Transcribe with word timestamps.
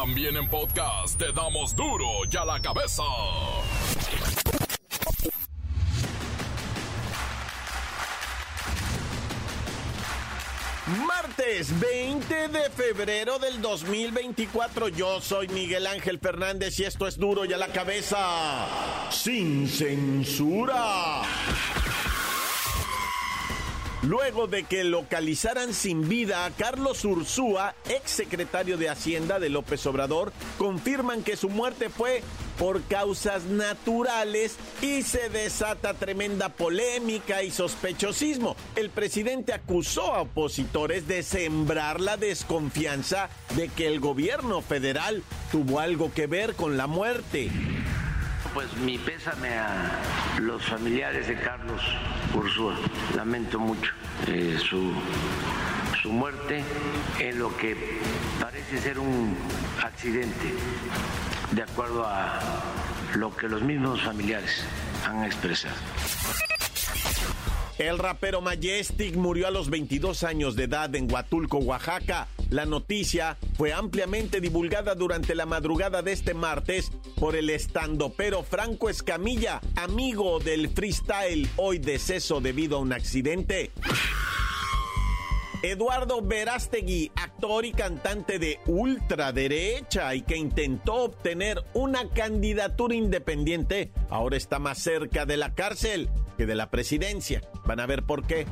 También 0.00 0.36
en 0.36 0.48
podcast 0.48 1.18
te 1.18 1.32
damos 1.32 1.74
duro 1.74 2.06
y 2.30 2.36
a 2.36 2.44
la 2.44 2.60
cabeza. 2.60 3.02
Martes 11.04 11.80
20 11.80 12.46
de 12.46 12.70
febrero 12.70 13.40
del 13.40 13.60
2024. 13.60 14.86
Yo 14.86 15.20
soy 15.20 15.48
Miguel 15.48 15.88
Ángel 15.88 16.20
Fernández 16.20 16.78
y 16.78 16.84
esto 16.84 17.08
es 17.08 17.18
duro 17.18 17.44
y 17.44 17.52
a 17.52 17.56
la 17.56 17.66
cabeza. 17.66 18.18
Sin 19.10 19.66
censura. 19.66 21.22
Luego 24.02 24.46
de 24.46 24.62
que 24.62 24.84
localizaran 24.84 25.74
sin 25.74 26.08
vida 26.08 26.44
a 26.44 26.50
Carlos 26.50 27.04
Ursúa, 27.04 27.74
ex 27.88 28.12
secretario 28.12 28.76
de 28.76 28.88
Hacienda 28.88 29.40
de 29.40 29.48
López 29.48 29.84
Obrador, 29.86 30.32
confirman 30.56 31.24
que 31.24 31.36
su 31.36 31.48
muerte 31.48 31.88
fue 31.88 32.22
por 32.60 32.82
causas 32.84 33.44
naturales 33.46 34.56
y 34.82 35.02
se 35.02 35.28
desata 35.30 35.94
tremenda 35.94 36.48
polémica 36.48 37.42
y 37.42 37.50
sospechosismo. 37.50 38.54
El 38.76 38.90
presidente 38.90 39.52
acusó 39.52 40.14
a 40.14 40.22
opositores 40.22 41.08
de 41.08 41.24
sembrar 41.24 42.00
la 42.00 42.16
desconfianza 42.16 43.30
de 43.56 43.68
que 43.68 43.88
el 43.88 43.98
gobierno 43.98 44.62
federal 44.62 45.24
tuvo 45.50 45.80
algo 45.80 46.12
que 46.14 46.28
ver 46.28 46.54
con 46.54 46.76
la 46.76 46.86
muerte. 46.86 47.50
Pues 48.58 48.76
mi 48.78 48.98
pésame 48.98 49.56
a 49.56 50.00
los 50.40 50.64
familiares 50.64 51.28
de 51.28 51.36
Carlos 51.38 51.80
Ursúa. 52.34 52.74
Lamento 53.14 53.60
mucho 53.60 53.92
eh, 54.26 54.58
su, 54.58 54.92
su 56.02 56.10
muerte 56.10 56.64
en 57.20 57.38
lo 57.38 57.56
que 57.56 58.00
parece 58.40 58.80
ser 58.80 58.98
un 58.98 59.36
accidente 59.80 60.52
de 61.52 61.62
acuerdo 61.62 62.04
a 62.04 62.40
lo 63.14 63.36
que 63.36 63.48
los 63.48 63.62
mismos 63.62 64.02
familiares 64.02 64.64
han 65.06 65.22
expresado. 65.22 65.76
El 67.78 67.96
rapero 67.96 68.40
Majestic 68.40 69.14
murió 69.14 69.46
a 69.46 69.52
los 69.52 69.70
22 69.70 70.24
años 70.24 70.56
de 70.56 70.64
edad 70.64 70.92
en 70.96 71.10
Huatulco, 71.10 71.58
Oaxaca. 71.58 72.26
La 72.50 72.66
noticia 72.66 73.36
fue 73.56 73.72
ampliamente 73.72 74.40
divulgada 74.40 74.96
durante 74.96 75.36
la 75.36 75.46
madrugada 75.46 76.02
de 76.02 76.10
este 76.10 76.34
martes 76.34 76.90
por 77.14 77.36
el 77.36 77.50
estandopero 77.50 78.42
Franco 78.42 78.90
Escamilla, 78.90 79.60
amigo 79.76 80.40
del 80.40 80.70
freestyle, 80.70 81.48
hoy 81.54 81.78
deceso 81.78 82.40
debido 82.40 82.78
a 82.78 82.80
un 82.80 82.92
accidente. 82.92 83.70
Eduardo 85.62 86.20
Verástegui, 86.20 87.12
actor 87.14 87.64
y 87.64 87.70
cantante 87.70 88.40
de 88.40 88.58
ultraderecha 88.66 90.16
y 90.16 90.22
que 90.22 90.36
intentó 90.36 90.94
obtener 90.94 91.62
una 91.74 92.08
candidatura 92.10 92.96
independiente, 92.96 93.92
ahora 94.10 94.36
está 94.36 94.58
más 94.58 94.78
cerca 94.78 95.26
de 95.26 95.36
la 95.36 95.54
cárcel 95.54 96.10
de 96.46 96.54
la 96.54 96.70
presidencia. 96.70 97.42
Van 97.64 97.80
a 97.80 97.86
ver 97.86 98.02
por 98.02 98.26
qué. 98.26 98.46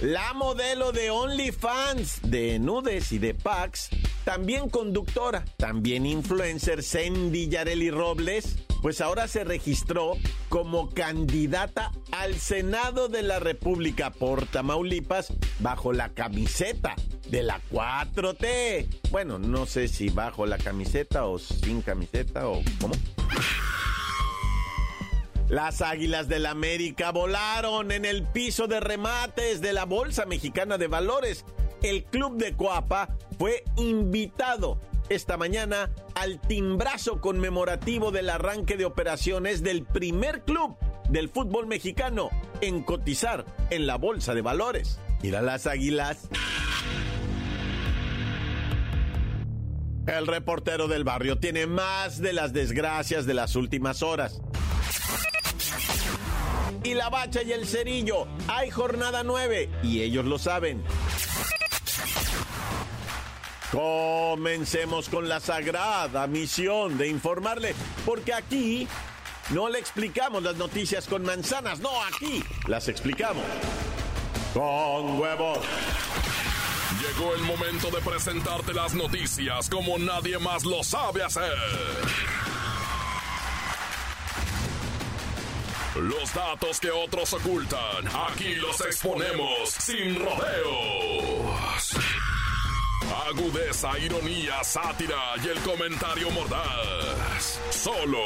La 0.00 0.34
modelo 0.34 0.90
de 0.90 1.10
OnlyFans, 1.10 2.22
de 2.22 2.58
nudes 2.58 3.12
y 3.12 3.18
de 3.18 3.34
packs, 3.34 3.88
también 4.24 4.68
conductora, 4.68 5.44
también 5.56 6.06
influencer 6.06 6.82
Sandy 6.82 7.48
Yareli 7.48 7.90
Robles, 7.92 8.56
pues 8.82 9.00
ahora 9.00 9.28
se 9.28 9.44
registró 9.44 10.14
como 10.48 10.90
candidata 10.90 11.92
al 12.10 12.34
Senado 12.34 13.06
de 13.06 13.22
la 13.22 13.38
República 13.38 14.10
por 14.10 14.46
Tamaulipas 14.46 15.32
bajo 15.60 15.92
la 15.92 16.08
camiseta 16.08 16.96
de 17.30 17.44
la 17.44 17.60
4T. 17.70 18.88
Bueno, 19.12 19.38
no 19.38 19.66
sé 19.66 19.86
si 19.86 20.08
bajo 20.08 20.46
la 20.46 20.58
camiseta 20.58 21.26
o 21.26 21.38
sin 21.38 21.80
camiseta 21.80 22.48
o 22.48 22.60
cómo. 22.80 22.94
Las 25.52 25.82
Águilas 25.82 26.28
del 26.28 26.46
América 26.46 27.12
volaron 27.12 27.92
en 27.92 28.06
el 28.06 28.22
piso 28.22 28.68
de 28.68 28.80
remates 28.80 29.60
de 29.60 29.74
la 29.74 29.84
Bolsa 29.84 30.24
Mexicana 30.24 30.78
de 30.78 30.86
Valores. 30.86 31.44
El 31.82 32.04
club 32.04 32.38
de 32.38 32.54
Coapa 32.54 33.18
fue 33.38 33.62
invitado 33.76 34.80
esta 35.10 35.36
mañana 35.36 35.90
al 36.14 36.40
timbrazo 36.40 37.20
conmemorativo 37.20 38.10
del 38.12 38.30
arranque 38.30 38.78
de 38.78 38.86
operaciones 38.86 39.62
del 39.62 39.84
primer 39.84 40.42
club 40.42 40.74
del 41.10 41.28
fútbol 41.28 41.66
mexicano 41.66 42.30
en 42.62 42.82
cotizar 42.82 43.44
en 43.68 43.86
la 43.86 43.96
Bolsa 43.96 44.32
de 44.32 44.40
Valores. 44.40 45.00
Mira 45.22 45.42
las 45.42 45.66
Águilas. 45.66 46.30
El 50.06 50.26
reportero 50.26 50.88
del 50.88 51.04
barrio 51.04 51.36
tiene 51.36 51.66
más 51.66 52.22
de 52.22 52.32
las 52.32 52.54
desgracias 52.54 53.26
de 53.26 53.34
las 53.34 53.54
últimas 53.54 54.02
horas 54.02 54.40
y 56.84 56.94
la 56.94 57.08
bacha 57.08 57.42
y 57.42 57.52
el 57.52 57.66
cerillo. 57.66 58.26
Hay 58.48 58.70
jornada 58.70 59.22
9 59.22 59.70
y 59.82 60.02
ellos 60.02 60.24
lo 60.24 60.38
saben. 60.38 60.82
Comencemos 63.70 65.08
con 65.08 65.28
la 65.28 65.40
sagrada 65.40 66.26
misión 66.26 66.98
de 66.98 67.08
informarle, 67.08 67.74
porque 68.04 68.34
aquí 68.34 68.86
no 69.50 69.70
le 69.70 69.78
explicamos 69.78 70.42
las 70.42 70.56
noticias 70.56 71.06
con 71.06 71.22
manzanas, 71.22 71.80
no, 71.80 71.90
aquí 72.04 72.44
las 72.66 72.88
explicamos 72.88 73.44
con 74.52 75.18
huevos. 75.18 75.58
Llegó 77.00 77.34
el 77.34 77.42
momento 77.42 77.90
de 77.90 78.02
presentarte 78.02 78.74
las 78.74 78.94
noticias 78.94 79.70
como 79.70 79.98
nadie 79.98 80.38
más 80.38 80.64
lo 80.64 80.84
sabe 80.84 81.22
hacer. 81.22 81.52
Los 85.94 86.32
datos 86.32 86.80
que 86.80 86.90
otros 86.90 87.34
ocultan, 87.34 88.08
aquí 88.28 88.54
los 88.54 88.80
exponemos 88.80 89.68
sin 89.68 90.18
rodeos. 90.18 91.96
Agudeza, 93.28 93.98
ironía, 93.98 94.64
sátira 94.64 95.34
y 95.44 95.48
el 95.48 95.60
comentario 95.60 96.30
mordaz. 96.30 97.60
Solo 97.70 98.24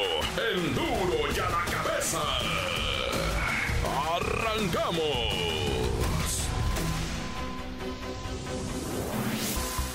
en 0.53 0.75
duro 0.75 1.31
y 1.35 1.39
a 1.39 1.49
la 1.49 1.65
cabeza. 1.65 2.21
Arrancamos. 4.15 5.56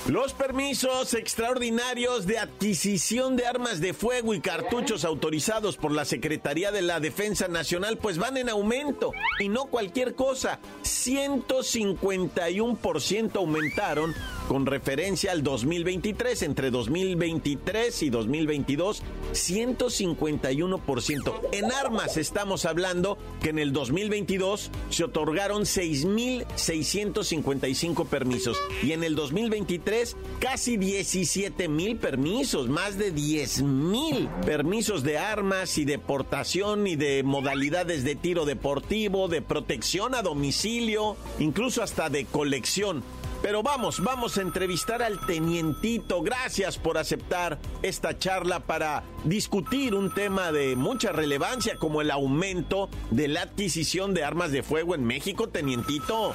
Los 0.07 0.33
permisos 0.33 1.13
extraordinarios 1.13 2.25
de 2.27 2.37
adquisición 2.37 3.37
de 3.37 3.47
armas 3.47 3.79
de 3.79 3.93
fuego 3.93 4.33
y 4.33 4.41
cartuchos 4.41 5.05
autorizados 5.05 5.77
por 5.77 5.93
la 5.93 6.03
Secretaría 6.03 6.73
de 6.73 6.81
la 6.81 6.99
Defensa 6.99 7.47
Nacional 7.47 7.97
pues 7.97 8.17
van 8.17 8.35
en 8.35 8.49
aumento 8.49 9.13
y 9.39 9.47
no 9.47 9.67
cualquier 9.67 10.13
cosa. 10.13 10.59
151% 10.83 13.37
aumentaron 13.37 14.13
con 14.47 14.65
referencia 14.65 15.31
al 15.31 15.43
2023, 15.43 16.41
entre 16.43 16.71
2023 16.71 18.03
y 18.03 18.09
2022, 18.09 19.03
151%. 19.31 21.33
En 21.51 21.71
armas 21.71 22.17
estamos 22.17 22.65
hablando 22.65 23.17
que 23.41 23.49
en 23.49 23.59
el 23.59 23.73
2022 23.73 24.71
se 24.89 25.03
otorgaron 25.03 25.63
6.655 25.63 28.07
permisos 28.07 28.57
y 28.81 28.93
en 28.93 29.03
el 29.03 29.15
2023 29.15 30.15
casi 30.39 30.77
17 30.77 31.67
mil 31.67 31.97
permisos, 31.97 32.69
más 32.69 32.97
de 32.97 33.11
10 33.11 33.63
mil 33.63 34.29
permisos 34.45 35.03
de 35.03 35.17
armas 35.17 35.77
y 35.77 35.83
deportación 35.85 36.87
y 36.87 36.95
de 36.95 37.23
modalidades 37.23 38.03
de 38.03 38.15
tiro 38.15 38.45
deportivo, 38.45 39.27
de 39.27 39.41
protección 39.41 40.15
a 40.15 40.21
domicilio, 40.21 41.17
incluso 41.39 41.83
hasta 41.83 42.09
de 42.09 42.23
colección. 42.25 43.03
Pero 43.43 43.61
vamos, 43.61 44.01
vamos 44.01 44.37
a 44.37 44.41
entrevistar 44.41 45.03
al 45.03 45.19
tenientito. 45.25 46.21
Gracias 46.21 46.77
por 46.77 46.97
aceptar 46.97 47.59
esta 47.81 48.17
charla 48.17 48.61
para 48.61 49.03
discutir 49.25 49.95
un 49.95 50.13
tema 50.13 50.53
de 50.53 50.77
mucha 50.77 51.11
relevancia 51.11 51.75
como 51.75 51.99
el 51.99 52.09
aumento 52.09 52.89
de 53.11 53.27
la 53.27 53.41
adquisición 53.41 54.13
de 54.13 54.23
armas 54.23 54.53
de 54.53 54.63
fuego 54.63 54.95
en 54.95 55.03
México, 55.03 55.49
tenientito. 55.49 56.33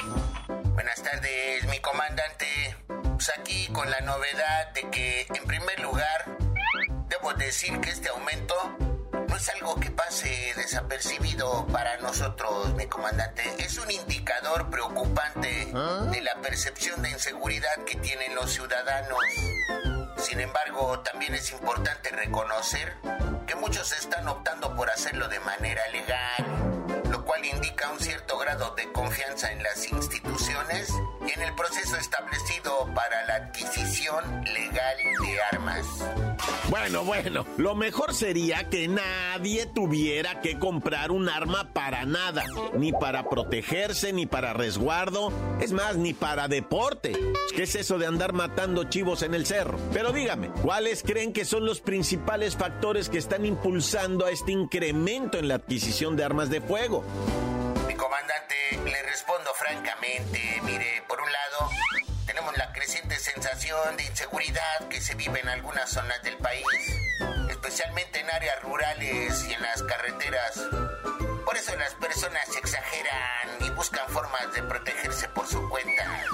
Buenas 0.75 1.03
tardes, 1.03 1.67
mi 1.71 1.79
comandante. 1.79 2.77
Pues 2.87 3.33
aquí 3.39 3.69
con 3.73 3.91
la 3.91 4.03
novedad 4.03 4.75
de 4.75 4.91
que, 4.91 5.27
en 5.35 5.45
primer 5.47 5.81
lugar, 5.81 6.37
debo 7.09 7.33
decir 7.33 7.81
que 7.81 7.89
este 7.89 8.11
aumento 8.11 8.55
es 9.39 9.49
algo 9.51 9.77
que 9.77 9.91
pase 9.91 10.53
desapercibido 10.57 11.67
para 11.69 11.97
nosotros, 11.99 12.75
mi 12.75 12.87
comandante. 12.87 13.43
Es 13.59 13.79
un 13.79 13.91
indicador 13.91 14.69
preocupante 14.69 15.67
de 15.67 16.21
la 16.23 16.35
percepción 16.43 17.01
de 17.03 17.11
inseguridad 17.11 17.85
que 17.87 17.97
tienen 17.97 18.35
los 18.35 18.53
ciudadanos. 18.53 19.21
Sin 20.19 20.41
embargo, 20.41 21.01
también 21.01 21.35
es 21.35 21.53
importante 21.53 22.11
reconocer 22.11 22.97
que 23.47 23.55
muchos 23.55 23.93
están 23.93 24.27
optando 24.29 24.75
por 24.75 24.91
hacerlo 24.91 25.29
de 25.29 25.39
manera 25.41 25.87
legal 25.89 26.69
cual 27.29 27.45
indica 27.45 27.91
un 27.91 28.01
cierto 28.01 28.39
grado 28.39 28.75
de 28.75 28.91
confianza 28.91 29.53
en 29.53 29.63
las 29.63 29.87
instituciones 29.87 30.89
y 31.27 31.33
en 31.33 31.43
el 31.43 31.55
proceso 31.55 31.97
establecido 31.99 32.89
para 32.95 33.23
la 33.27 33.35
adquisición 33.35 34.45
legal 34.45 34.97
de 35.21 35.43
armas. 35.53 35.87
Bueno, 36.69 37.05
bueno, 37.05 37.47
lo 37.57 37.75
mejor 37.75 38.15
sería 38.15 38.69
que 38.69 38.89
nadie 38.89 39.67
tuviera 39.67 40.41
que 40.41 40.59
comprar 40.59 41.11
un 41.11 41.29
arma 41.29 41.73
para 41.73 42.05
nada, 42.05 42.45
ni 42.75 42.93
para 42.93 43.29
protegerse, 43.29 44.13
ni 44.13 44.27
para 44.27 44.53
resguardo, 44.53 45.33
es 45.61 45.73
más, 45.73 45.97
ni 45.97 46.13
para 46.13 46.49
deporte. 46.49 47.13
¿Qué 47.55 47.63
es 47.63 47.75
eso 47.75 47.99
de 47.99 48.07
andar 48.07 48.33
matando 48.33 48.85
chivos 48.85 49.23
en 49.23 49.35
el 49.35 49.47
cerro? 49.47 49.79
Pero 49.93 50.13
dígame, 50.13 50.49
¿cuáles 50.63 51.03
creen 51.03 51.33
que 51.33 51.45
son 51.45 51.65
los 51.65 51.81
principales 51.81 52.57
factores 52.57 53.09
que 53.09 53.19
están 53.19 53.47
impulsando 53.47 54.27
a 54.27 54.31
este 54.31 54.53
incremento 54.53 55.39
en 55.39 55.49
la 55.49 55.55
adquisición 55.57 56.17
de 56.17 56.25
armas 56.25 56.51
de 56.51 56.61
fuego? 56.61 57.05
Mi 57.87 57.95
comandante, 57.95 58.55
le 58.85 59.03
respondo 59.05 59.51
francamente, 59.55 60.61
mire, 60.65 61.03
por 61.09 61.19
un 61.21 61.29
lado, 61.33 61.71
sensación 63.41 63.97
de 63.97 64.05
inseguridad 64.05 64.89
que 64.91 65.01
se 65.01 65.15
vive 65.15 65.39
en 65.39 65.49
algunas 65.49 65.89
zonas 65.89 66.21
del 66.25 66.37
país, 66.39 66.65
especialmente 67.49 68.19
en 68.19 68.29
áreas 68.31 68.61
rurales 68.65 69.47
y 69.49 69.53
en 69.53 69.63
las 69.63 69.81
carreteras. 69.85 70.61
Por 71.45 71.57
eso 71.57 71.77
las 71.77 71.95
personas 71.95 72.49
exageran 72.57 73.49
y 73.65 73.71
buscan 73.71 74.09
formas 74.09 74.53
de 74.53 74.65
protegerse 74.65 75.29
por 75.29 75.47
su 75.47 75.69
cuenta. 75.69 76.25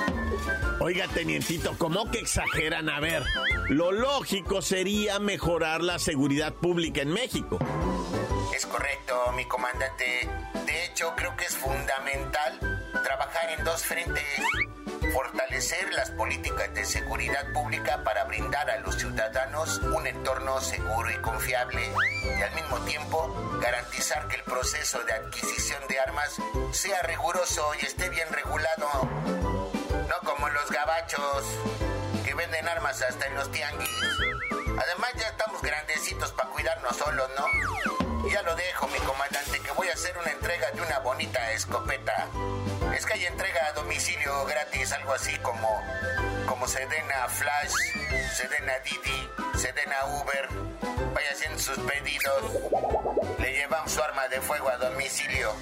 Oiga, 0.81 1.07
tenientito, 1.09 1.77
¿cómo 1.77 2.11
que 2.11 2.21
exageran? 2.21 2.89
A 2.89 3.01
ver, 3.01 3.23
lo 3.69 3.93
lógico 3.93 4.63
sería 4.63 5.19
mejorar 5.19 5.83
la 5.83 5.99
seguridad 5.99 6.55
pública 6.55 7.03
en 7.03 7.13
México. 7.13 7.59
Es 8.57 8.65
correcto, 8.65 9.31
mi 9.37 9.45
comandante. 9.45 10.27
De 10.65 10.85
hecho, 10.87 11.13
creo 11.17 11.37
que 11.37 11.45
es 11.45 11.55
fundamental 11.55 12.59
trabajar 13.03 13.51
en 13.59 13.63
dos 13.63 13.85
frentes. 13.85 14.41
Fortalecer 15.15 15.95
las 15.95 16.11
políticas 16.11 16.75
de 16.75 16.85
seguridad 16.85 17.53
pública 17.53 18.03
para 18.03 18.25
brindar 18.25 18.69
a 18.69 18.81
los 18.81 18.97
ciudadanos 18.97 19.79
un 19.79 20.09
entorno 20.09 20.61
seguro 20.61 21.09
y 21.09 21.15
confiable. 21.19 21.89
Y 22.37 22.43
al 22.43 22.53
mismo 22.57 22.81
tiempo, 22.81 23.33
garantizar 23.63 24.27
que 24.27 24.35
el 24.35 24.43
proceso 24.43 24.99
de 25.05 25.13
adquisición 25.13 25.81
de 25.89 26.01
armas 26.01 26.35
sea 26.73 27.01
riguroso 27.03 27.65
y 27.81 27.87
esté 27.87 28.09
bien 28.09 28.27
regulado. 28.33 28.89
No 30.09 30.29
como 30.29 30.49
los 30.49 30.69
gabachos, 30.73 31.45
que 32.25 32.35
venden 32.35 32.67
armas 32.67 33.01
hasta 33.01 33.27
en 33.27 33.37
los 33.37 33.53
tianguis. 33.53 33.89
Además, 34.77 35.13
ya 35.17 35.29
estamos 35.29 35.63
grandecitos 35.63 36.33
para 36.33 36.51
cuidarnos 36.51 36.97
solos, 36.97 37.31
¿no? 37.39 38.29
Ya 38.29 38.43
lo 38.43 38.57
dejo, 38.57 38.89
mi 38.89 38.99
comandante, 38.99 39.61
que 39.61 39.71
voy 39.71 39.89
a 39.91 39.93
hacer 39.93 40.19
una 40.19 40.33
entrega 40.33 40.73
de 40.73 40.83
una 40.83 40.99
bonita 40.99 41.53
escopeta. 41.53 42.27
Es 42.97 43.07
que 43.07 43.15
hay 43.15 43.25
entrega 43.27 43.67
a 43.67 43.73
domicilio 43.73 44.45
gratis, 44.47 44.93
algo 44.93 45.13
así 45.13 45.37
como, 45.39 45.69
como 46.47 46.69
Sedena 46.69 47.29
Flash, 47.29 47.73
Sedena 48.33 48.73
Didi, 48.85 49.29
Sedena 49.59 49.97
Uber. 50.23 50.49
Vaya 51.13 51.31
haciendo 51.33 51.59
sus 51.59 51.79
pedidos. 51.79 53.41
Le 53.41 53.53
llevan 53.53 53.89
su 53.89 54.01
arma 54.01 54.29
de 54.29 54.41
fuego 54.41 54.69
a 54.69 54.77
domicilio. 54.77 55.53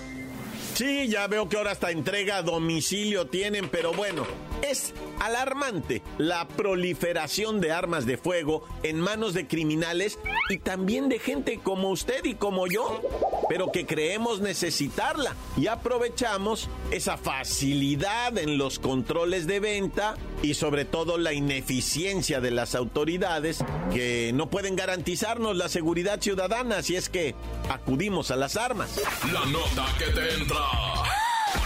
Sí, 0.74 1.08
ya 1.08 1.26
veo 1.26 1.48
que 1.48 1.56
ahora 1.56 1.70
hasta 1.72 1.90
entrega 1.90 2.36
a 2.38 2.42
domicilio 2.42 3.26
tienen, 3.26 3.68
pero 3.68 3.92
bueno, 3.92 4.26
es 4.62 4.94
alarmante 5.20 6.02
la 6.18 6.48
proliferación 6.48 7.60
de 7.60 7.72
armas 7.72 8.06
de 8.06 8.16
fuego 8.16 8.64
en 8.82 9.00
manos 9.00 9.34
de 9.34 9.46
criminales 9.46 10.18
y 10.48 10.58
también 10.58 11.08
de 11.08 11.18
gente 11.18 11.60
como 11.62 11.90
usted 11.90 12.24
y 12.24 12.34
como 12.34 12.66
yo, 12.66 13.02
pero 13.48 13.70
que 13.70 13.86
creemos 13.86 14.40
necesitarla 14.40 15.34
y 15.56 15.66
aprovechamos 15.66 16.68
esa 16.90 17.16
facilidad 17.16 18.36
en 18.38 18.58
los 18.58 18.78
controles 18.78 19.46
de 19.46 19.60
venta 19.60 20.14
y 20.42 20.54
sobre 20.54 20.84
todo 20.84 21.18
la 21.18 21.32
ineficiencia 21.32 22.40
de 22.40 22.50
las 22.50 22.74
autoridades 22.74 23.64
que 23.92 24.32
no 24.34 24.50
pueden 24.50 24.76
garantizarnos 24.76 25.56
la 25.56 25.68
seguridad 25.68 26.20
ciudadana 26.20 26.82
si 26.82 26.96
es 26.96 27.08
que 27.08 27.34
acudimos 27.68 28.30
a 28.30 28.36
las 28.36 28.56
armas. 28.56 29.00
La 29.32 29.44
nota 29.46 29.86
que 29.98 30.06
te 30.06 30.34
entra. 30.34 30.56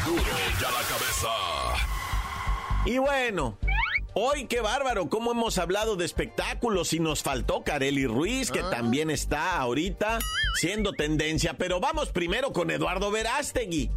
Duro 0.05 0.23
ya 0.61 0.71
la 0.71 0.83
cabeza. 0.83 1.76
Y 2.87 2.99
bueno, 2.99 3.59
Hoy 4.19 4.47
qué 4.47 4.63
bárbaro, 4.63 5.11
cómo 5.11 5.33
hemos 5.33 5.59
hablado 5.59 5.95
de 5.97 6.07
espectáculos 6.07 6.95
y 6.95 7.01
nos 7.01 7.23
faltó 7.23 7.63
Kareli 7.63 8.07
Ruiz, 8.07 8.51
que 8.51 8.63
también 8.63 9.11
está 9.11 9.59
ahorita 9.59 10.21
siendo 10.55 10.95
tendencia, 10.95 11.59
pero 11.59 11.81
vamos 11.81 12.13
primero 12.13 12.55
con 12.55 12.71
Eduardo 12.71 13.11
Verástegui, 13.11 13.91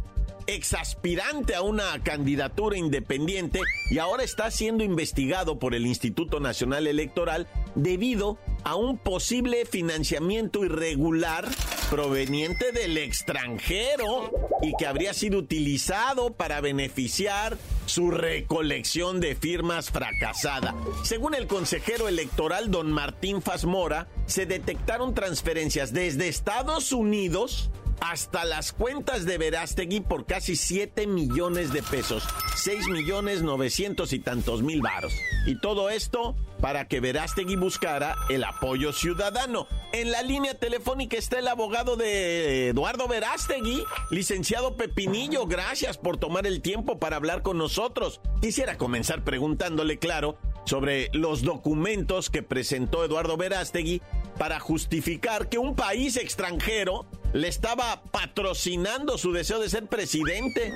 exaspirante 0.46 1.54
a 1.54 1.62
una 1.62 2.02
candidatura 2.02 2.76
independiente 2.76 3.60
y 3.90 3.96
ahora 3.96 4.22
está 4.22 4.50
siendo 4.50 4.84
investigado 4.84 5.58
por 5.58 5.74
el 5.74 5.86
Instituto 5.86 6.38
Nacional 6.38 6.86
Electoral 6.86 7.48
debido 7.74 8.36
a 8.62 8.74
un 8.74 8.98
posible 8.98 9.64
financiamiento 9.64 10.66
irregular 10.66 11.48
proveniente 11.90 12.70
del 12.70 12.96
extranjero 12.96 14.30
y 14.62 14.72
que 14.78 14.86
habría 14.86 15.12
sido 15.12 15.38
utilizado 15.38 16.32
para 16.32 16.60
beneficiar 16.60 17.58
su 17.86 18.12
recolección 18.12 19.18
de 19.18 19.34
firmas 19.34 19.90
fracasada. 19.90 20.74
Según 21.02 21.34
el 21.34 21.48
consejero 21.48 22.06
electoral 22.06 22.70
don 22.70 22.92
Martín 22.92 23.42
Fasmora, 23.42 24.06
se 24.26 24.46
detectaron 24.46 25.14
transferencias 25.14 25.92
desde 25.92 26.28
Estados 26.28 26.92
Unidos 26.92 27.70
hasta 28.00 28.44
las 28.44 28.72
cuentas 28.72 29.24
de 29.24 29.38
Verástegui 29.38 30.00
por 30.00 30.26
casi 30.26 30.56
7 30.56 31.06
millones 31.06 31.72
de 31.72 31.82
pesos, 31.82 32.26
6 32.56 32.88
millones 32.88 33.42
900 33.42 34.12
y 34.12 34.18
tantos 34.18 34.62
mil 34.62 34.82
varos. 34.82 35.12
Y 35.46 35.58
todo 35.60 35.90
esto 35.90 36.34
para 36.60 36.88
que 36.88 37.00
Verástegui 37.00 37.56
buscara 37.56 38.16
el 38.28 38.44
apoyo 38.44 38.92
ciudadano. 38.92 39.66
En 39.92 40.10
la 40.10 40.22
línea 40.22 40.54
telefónica 40.54 41.16
está 41.16 41.38
el 41.38 41.48
abogado 41.48 41.96
de 41.96 42.68
Eduardo 42.68 43.08
Verástegui, 43.08 43.82
licenciado 44.10 44.76
Pepinillo. 44.76 45.46
Gracias 45.46 45.96
por 45.96 46.18
tomar 46.18 46.46
el 46.46 46.60
tiempo 46.60 46.98
para 46.98 47.16
hablar 47.16 47.42
con 47.42 47.58
nosotros. 47.58 48.20
Quisiera 48.40 48.76
comenzar 48.76 49.24
preguntándole, 49.24 49.98
claro, 49.98 50.38
sobre 50.64 51.10
los 51.12 51.42
documentos 51.42 52.30
que 52.30 52.42
presentó 52.42 53.04
Eduardo 53.04 53.36
Verástegui 53.36 54.02
para 54.38 54.60
justificar 54.60 55.48
que 55.48 55.58
un 55.58 55.74
país 55.74 56.16
extranjero 56.16 57.06
le 57.32 57.48
estaba 57.48 58.02
patrocinando 58.10 59.18
su 59.18 59.32
deseo 59.32 59.58
de 59.60 59.68
ser 59.68 59.86
presidente. 59.86 60.72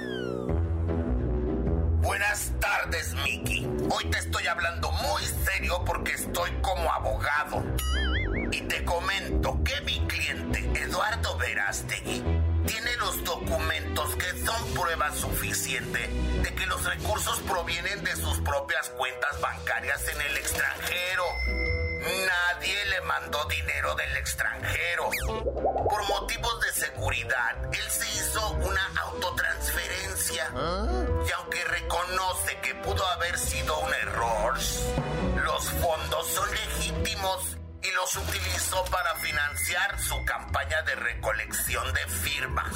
Buenas 2.02 2.52
tardes, 2.60 3.14
Mickey. 3.24 3.66
Hoy 3.90 4.04
te 4.10 4.18
estoy 4.18 4.46
hablando 4.46 4.92
muy 4.92 5.22
serio 5.22 5.82
porque 5.86 6.12
estoy 6.12 6.50
como 6.60 6.92
abogado. 6.92 7.64
Y 8.52 8.60
te 8.62 8.84
comento 8.84 9.58
que 9.64 9.80
mi 9.86 10.06
cliente, 10.06 10.70
Eduardo 10.78 11.38
Verástegui, 11.38 12.22
documentos 13.22 14.16
que 14.16 14.44
son 14.44 14.74
prueba 14.74 15.12
suficiente 15.12 16.08
de 16.42 16.54
que 16.54 16.66
los 16.66 16.84
recursos 16.84 17.38
provienen 17.40 18.02
de 18.02 18.16
sus 18.16 18.40
propias 18.40 18.88
cuentas 18.90 19.40
bancarias 19.40 20.08
en 20.08 20.20
el 20.20 20.36
extranjero. 20.36 21.24
Nadie 22.26 22.84
le 22.86 23.00
mandó 23.02 23.44
dinero 23.44 23.94
del 23.94 24.16
extranjero. 24.16 25.10
Por 25.88 26.08
motivos 26.08 26.60
de 26.60 26.72
seguridad, 26.72 27.64
él 27.72 27.90
se 27.90 28.08
hizo 28.10 28.50
una 28.52 28.86
autotransferencia. 29.02 30.50
Y 31.26 31.32
aunque 31.32 31.64
reconoce 31.64 32.58
que 32.62 32.74
pudo 32.76 33.06
haber 33.08 33.38
sido 33.38 33.78
un 33.78 33.94
error, 33.94 34.54
los 35.44 35.70
fondos 35.70 36.26
son 36.28 36.48
legítimos 36.50 37.58
y 37.84 37.90
los 37.92 38.16
utilizó 38.16 38.84
para 38.90 39.14
financiar 39.16 40.00
su 40.00 40.24
campaña 40.24 40.82
de 40.82 40.94
recolección 40.94 41.92
de 41.92 42.00
firmas. 42.08 42.72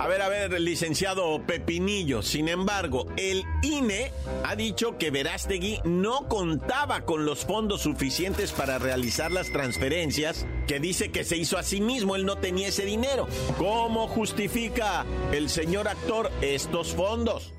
A 0.00 0.06
ver, 0.06 0.22
a 0.22 0.28
ver, 0.28 0.58
licenciado 0.60 1.42
Pepinillo, 1.46 2.22
sin 2.22 2.48
embargo, 2.48 3.06
el 3.16 3.44
INE 3.62 4.12
ha 4.44 4.56
dicho 4.56 4.96
que 4.96 5.10
Verástegui 5.10 5.80
no 5.84 6.28
contaba 6.28 7.02
con 7.02 7.26
los 7.26 7.44
fondos 7.44 7.82
suficientes 7.82 8.52
para 8.52 8.78
realizar 8.78 9.30
las 9.30 9.52
transferencias 9.52 10.46
que 10.66 10.80
dice 10.80 11.12
que 11.12 11.24
se 11.24 11.36
hizo 11.36 11.58
a 11.58 11.62
sí 11.62 11.80
mismo, 11.80 12.16
él 12.16 12.24
no 12.24 12.38
tenía 12.38 12.68
ese 12.68 12.84
dinero. 12.84 13.28
¿Cómo 13.58 14.08
justifica 14.08 15.04
el 15.32 15.50
señor 15.50 15.88
actor 15.88 16.30
estos 16.40 16.94
fondos? 16.94 17.52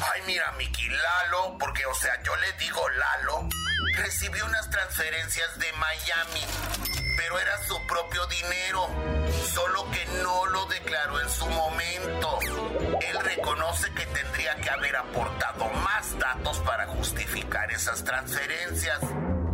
Ay, 0.00 0.22
mira, 0.26 0.52
Miki, 0.58 0.88
Lalo, 0.88 1.56
porque, 1.58 1.86
o 1.86 1.94
sea, 1.94 2.20
yo 2.22 2.34
le 2.36 2.52
digo 2.58 2.80
Lalo, 2.88 3.48
recibió 3.96 4.44
unas 4.46 4.68
transferencias 4.70 5.58
de 5.58 5.72
Miami, 5.72 6.40
pero 7.16 7.38
era 7.38 7.62
su 7.64 7.80
propio 7.86 8.26
dinero, 8.26 8.88
solo 9.52 9.90
que 9.90 10.04
no 10.22 10.46
lo 10.46 10.66
declaró 10.66 11.20
en 11.20 11.30
su 11.30 11.46
momento. 11.46 12.38
Él 13.00 13.18
reconoce 13.20 13.92
que 13.94 14.06
tendría 14.06 14.56
que 14.56 14.70
haber 14.70 14.96
aportado 14.96 15.68
más 15.84 16.18
datos 16.18 16.58
para 16.60 16.86
justificar 16.86 17.70
esas 17.72 18.02
transferencias. 18.04 18.98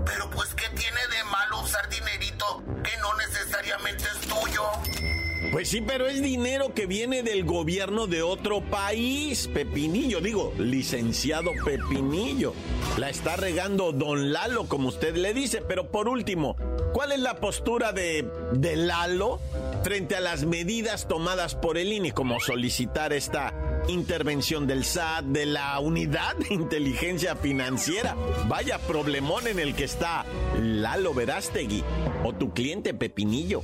Pero 0.07 0.31
pues, 0.31 0.55
¿qué 0.55 0.69
tiene 0.71 1.07
de 1.09 1.25
malo 1.25 1.61
usar 1.61 1.89
dinerito 1.89 2.63
que 2.83 2.97
no 2.99 3.15
necesariamente 3.15 4.05
es 4.05 4.21
tuyo? 4.21 5.20
Pues 5.53 5.69
sí, 5.69 5.81
pero 5.81 6.07
es 6.07 6.23
dinero 6.23 6.75
que 6.75 6.87
viene 6.87 7.23
del 7.23 7.45
gobierno 7.45 8.07
de 8.07 8.23
otro 8.23 8.61
país, 8.61 9.49
Pepinillo, 9.53 10.21
digo, 10.21 10.53
licenciado 10.59 11.51
Pepinillo. 11.65 12.55
La 12.99 13.09
está 13.09 13.37
regando 13.37 13.91
don 13.91 14.33
Lalo, 14.33 14.69
como 14.69 14.89
usted 14.89 15.17
le 15.17 15.35
dice, 15.35 15.61
pero 15.61 15.91
por 15.91 16.09
último, 16.09 16.57
¿cuál 16.93 17.13
es 17.13 17.21
la 17.21 17.41
postura 17.41 17.93
de, 17.93 18.29
de 18.53 18.77
Lalo 18.77 19.41
frente 19.83 20.15
a 20.15 20.21
las 20.21 20.45
medidas 20.45 21.09
tomadas 21.09 21.57
por 21.57 21.79
el 21.79 21.93
INE, 21.93 22.13
como 22.13 22.39
solicitar 22.39 23.13
esta 23.13 23.53
intervención 23.89 24.69
del 24.69 24.85
SAT, 24.85 25.25
de 25.25 25.47
la 25.47 25.81
unidad 25.81 26.37
de 26.37 26.55
inteligencia 26.55 27.35
financiera? 27.35 28.15
Vaya 28.47 28.79
problemón 28.79 29.49
en 29.49 29.59
el 29.59 29.75
que 29.75 29.85
está 29.85 30.27
Lalo 30.61 31.13
Verástegui 31.13 31.83
o 32.25 32.35
tu 32.35 32.53
cliente 32.53 32.95
Pepinillo. 32.95 33.63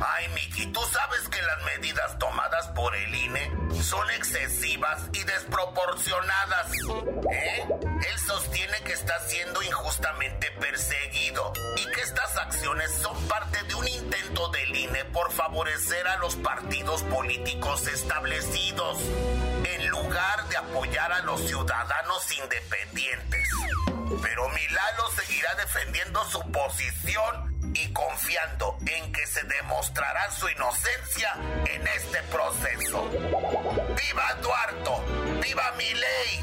Ay, 0.00 0.28
Miki, 0.34 0.66
tú 0.66 0.80
sabes 0.92 1.28
que 1.28 1.40
las 1.40 1.62
medidas 1.62 2.18
tomadas 2.18 2.66
por 2.68 2.94
el 2.96 3.14
INE 3.14 3.50
son 3.80 4.10
excesivas 4.10 5.08
y 5.12 5.22
desproporcionadas. 5.22 6.72
¿Eh? 7.30 7.64
Él 8.10 8.18
sostiene 8.26 8.76
que 8.84 8.92
está 8.92 9.18
siendo 9.20 9.62
injustamente 9.62 10.50
perseguido 10.60 11.52
y 11.76 11.86
que 11.92 12.00
estas 12.00 12.36
acciones 12.36 12.92
son 12.92 13.16
parte 13.28 13.62
de 13.64 13.74
un 13.74 13.86
intento 13.86 14.48
del 14.48 14.74
INE 14.74 15.04
por 15.06 15.30
favorecer 15.30 16.06
a 16.08 16.16
los 16.16 16.34
partidos 16.36 17.02
políticos 17.04 17.86
establecidos, 17.86 18.98
en 19.64 19.88
lugar 19.88 20.48
de 20.48 20.56
apoyar 20.56 21.12
a 21.12 21.22
los 21.22 21.40
ciudadanos 21.40 22.32
independientes. 22.32 23.48
Pero 24.22 24.48
Milano 24.48 25.08
seguirá 25.16 25.54
defendiendo 25.54 26.24
su 26.24 26.40
posición 26.50 27.53
y 27.74 27.92
confiando 27.92 28.76
en 28.86 29.12
que 29.12 29.26
se 29.26 29.42
demostrará 29.44 30.30
su 30.30 30.48
inocencia 30.48 31.34
en 31.66 31.86
este 31.86 32.22
proceso. 32.24 33.08
¡Viva 33.10 34.34
Duarto! 34.42 35.04
¡Viva 35.40 35.72
Milei! 35.76 36.40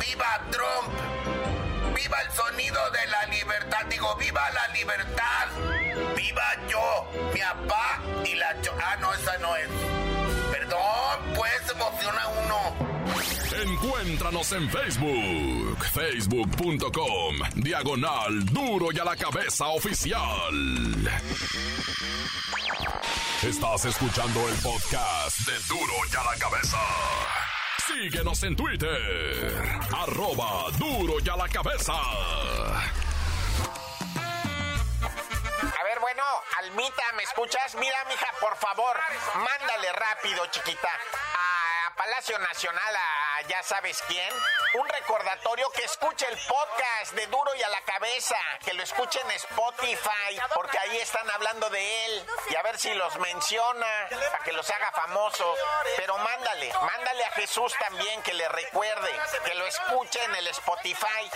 ¡Viva 0.00 0.40
Trump! 0.50 1.94
¡Viva 1.94 2.20
el 2.22 2.32
sonido 2.32 2.90
de 2.90 3.06
la 3.06 3.26
libertad! 3.26 3.84
Digo, 3.88 4.14
¡viva 4.16 4.50
la 4.50 4.68
libertad! 4.68 5.48
¡Viva 6.14 6.54
yo, 6.68 7.10
mi 7.32 7.40
papá 7.40 8.00
y 8.24 8.34
la... 8.34 8.56
Ah, 8.84 8.96
no, 9.00 9.12
esa 9.14 9.36
no 9.38 9.56
es. 9.56 9.68
Perdón, 10.50 11.34
pues 11.34 11.70
emociona 11.70 12.28
uno. 12.44 12.87
Encuéntranos 13.60 14.52
en 14.52 14.70
Facebook, 14.70 15.84
facebook.com, 15.92 17.36
diagonal 17.56 18.44
duro 18.46 18.90
y 18.92 18.98
a 19.00 19.04
la 19.04 19.16
cabeza 19.16 19.66
oficial. 19.66 21.10
Estás 23.42 23.84
escuchando 23.86 24.48
el 24.48 24.54
podcast 24.56 25.40
de 25.40 25.58
duro 25.68 25.92
y 26.12 26.16
a 26.16 26.22
la 26.22 26.38
cabeza. 26.38 26.78
Síguenos 27.86 28.42
en 28.44 28.54
Twitter, 28.54 29.52
arroba 29.92 30.70
duro 30.78 31.14
y 31.24 31.28
a 31.28 31.36
la 31.36 31.48
cabeza. 31.48 31.94
A 35.60 35.82
ver, 35.82 35.98
bueno, 36.00 36.22
Almita, 36.58 37.02
¿me 37.16 37.24
escuchas? 37.24 37.74
Mira, 37.74 38.04
mija, 38.08 38.26
por 38.40 38.56
favor, 38.56 38.96
mándale 39.34 39.92
rápido, 39.94 40.46
chiquita, 40.52 40.88
a 40.88 41.67
Palacio 41.98 42.38
Nacional, 42.38 42.96
a 42.96 43.42
ya 43.48 43.60
sabes 43.64 44.00
quién, 44.06 44.32
un 44.74 44.88
recordatorio 44.88 45.68
que 45.72 45.82
escuche 45.82 46.26
el 46.28 46.38
podcast 46.46 47.12
de 47.14 47.26
Duro 47.26 47.52
y 47.56 47.62
a 47.64 47.68
la 47.70 47.80
Cabeza, 47.80 48.36
que 48.64 48.72
lo 48.74 48.84
escuche 48.84 49.20
en 49.20 49.30
Spotify, 49.32 50.40
porque 50.54 50.78
ahí 50.78 50.96
están 50.98 51.28
hablando 51.28 51.68
de 51.70 52.06
él, 52.06 52.26
y 52.50 52.54
a 52.54 52.62
ver 52.62 52.78
si 52.78 52.94
los 52.94 53.16
menciona, 53.18 54.08
para 54.30 54.44
que 54.44 54.52
los 54.52 54.70
haga 54.70 54.92
famosos. 54.92 55.58
Pero 55.96 56.16
mándale, 56.18 56.72
mándale 56.72 57.24
a 57.24 57.30
Jesús 57.32 57.74
también, 57.80 58.22
que 58.22 58.34
le 58.34 58.48
recuerde, 58.48 59.10
que 59.44 59.54
lo 59.56 59.66
escuche 59.66 60.22
en 60.22 60.36
el 60.36 60.46
Spotify. 60.48 61.30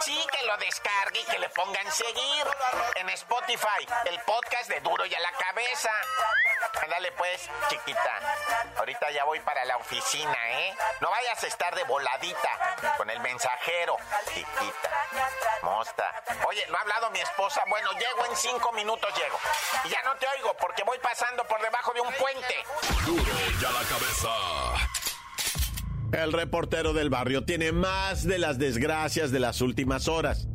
Sí, 0.00 0.26
que 0.32 0.46
lo 0.46 0.56
descargue 0.56 1.20
y 1.20 1.24
que 1.24 1.38
le 1.38 1.48
pongan 1.50 1.92
seguir 1.92 2.46
en 2.94 3.10
Spotify, 3.10 3.86
el 4.06 4.18
podcast 4.22 4.68
de 4.68 4.80
Duro 4.80 5.04
y 5.04 5.14
a 5.14 5.20
la 5.20 5.32
Cabeza. 5.32 5.90
Ándale 6.82 7.12
pues, 7.12 7.48
chiquita. 7.68 8.36
Ahorita 8.78 9.10
ya 9.10 9.24
voy 9.24 9.40
para 9.40 9.64
la 9.64 9.76
oficina, 9.82 10.36
¿eh? 10.50 10.74
No 11.00 11.10
vayas 11.10 11.42
a 11.42 11.46
estar 11.46 11.74
de 11.74 11.84
voladita 11.84 12.50
con 12.96 13.10
el 13.10 13.20
mensajero, 13.20 13.96
chiquita. 14.28 14.90
Mosta. 15.62 16.22
Oye, 16.48 16.64
¿no 16.70 16.78
ha 16.78 16.80
hablado 16.80 17.10
mi 17.10 17.20
esposa? 17.20 17.62
Bueno, 17.68 17.90
llego 17.92 18.24
en 18.30 18.36
cinco 18.36 18.72
minutos, 18.72 19.10
llego. 19.16 19.38
Y 19.84 19.88
ya 19.90 20.02
no 20.04 20.14
te 20.16 20.26
oigo 20.38 20.56
porque 20.60 20.82
voy 20.84 20.98
pasando 20.98 21.44
por 21.44 21.60
debajo 21.60 21.92
de 21.92 22.00
un 22.00 22.12
puente. 22.14 22.54
Duro 23.04 23.32
y 23.60 23.64
a 23.64 23.70
la 23.70 23.82
cabeza. 23.82 24.28
El 26.12 26.32
reportero 26.32 26.92
del 26.92 27.10
barrio 27.10 27.44
tiene 27.44 27.72
más 27.72 28.24
de 28.24 28.38
las 28.38 28.58
desgracias 28.58 29.32
de 29.32 29.40
las 29.40 29.60
últimas 29.60 30.08
horas. 30.08 30.46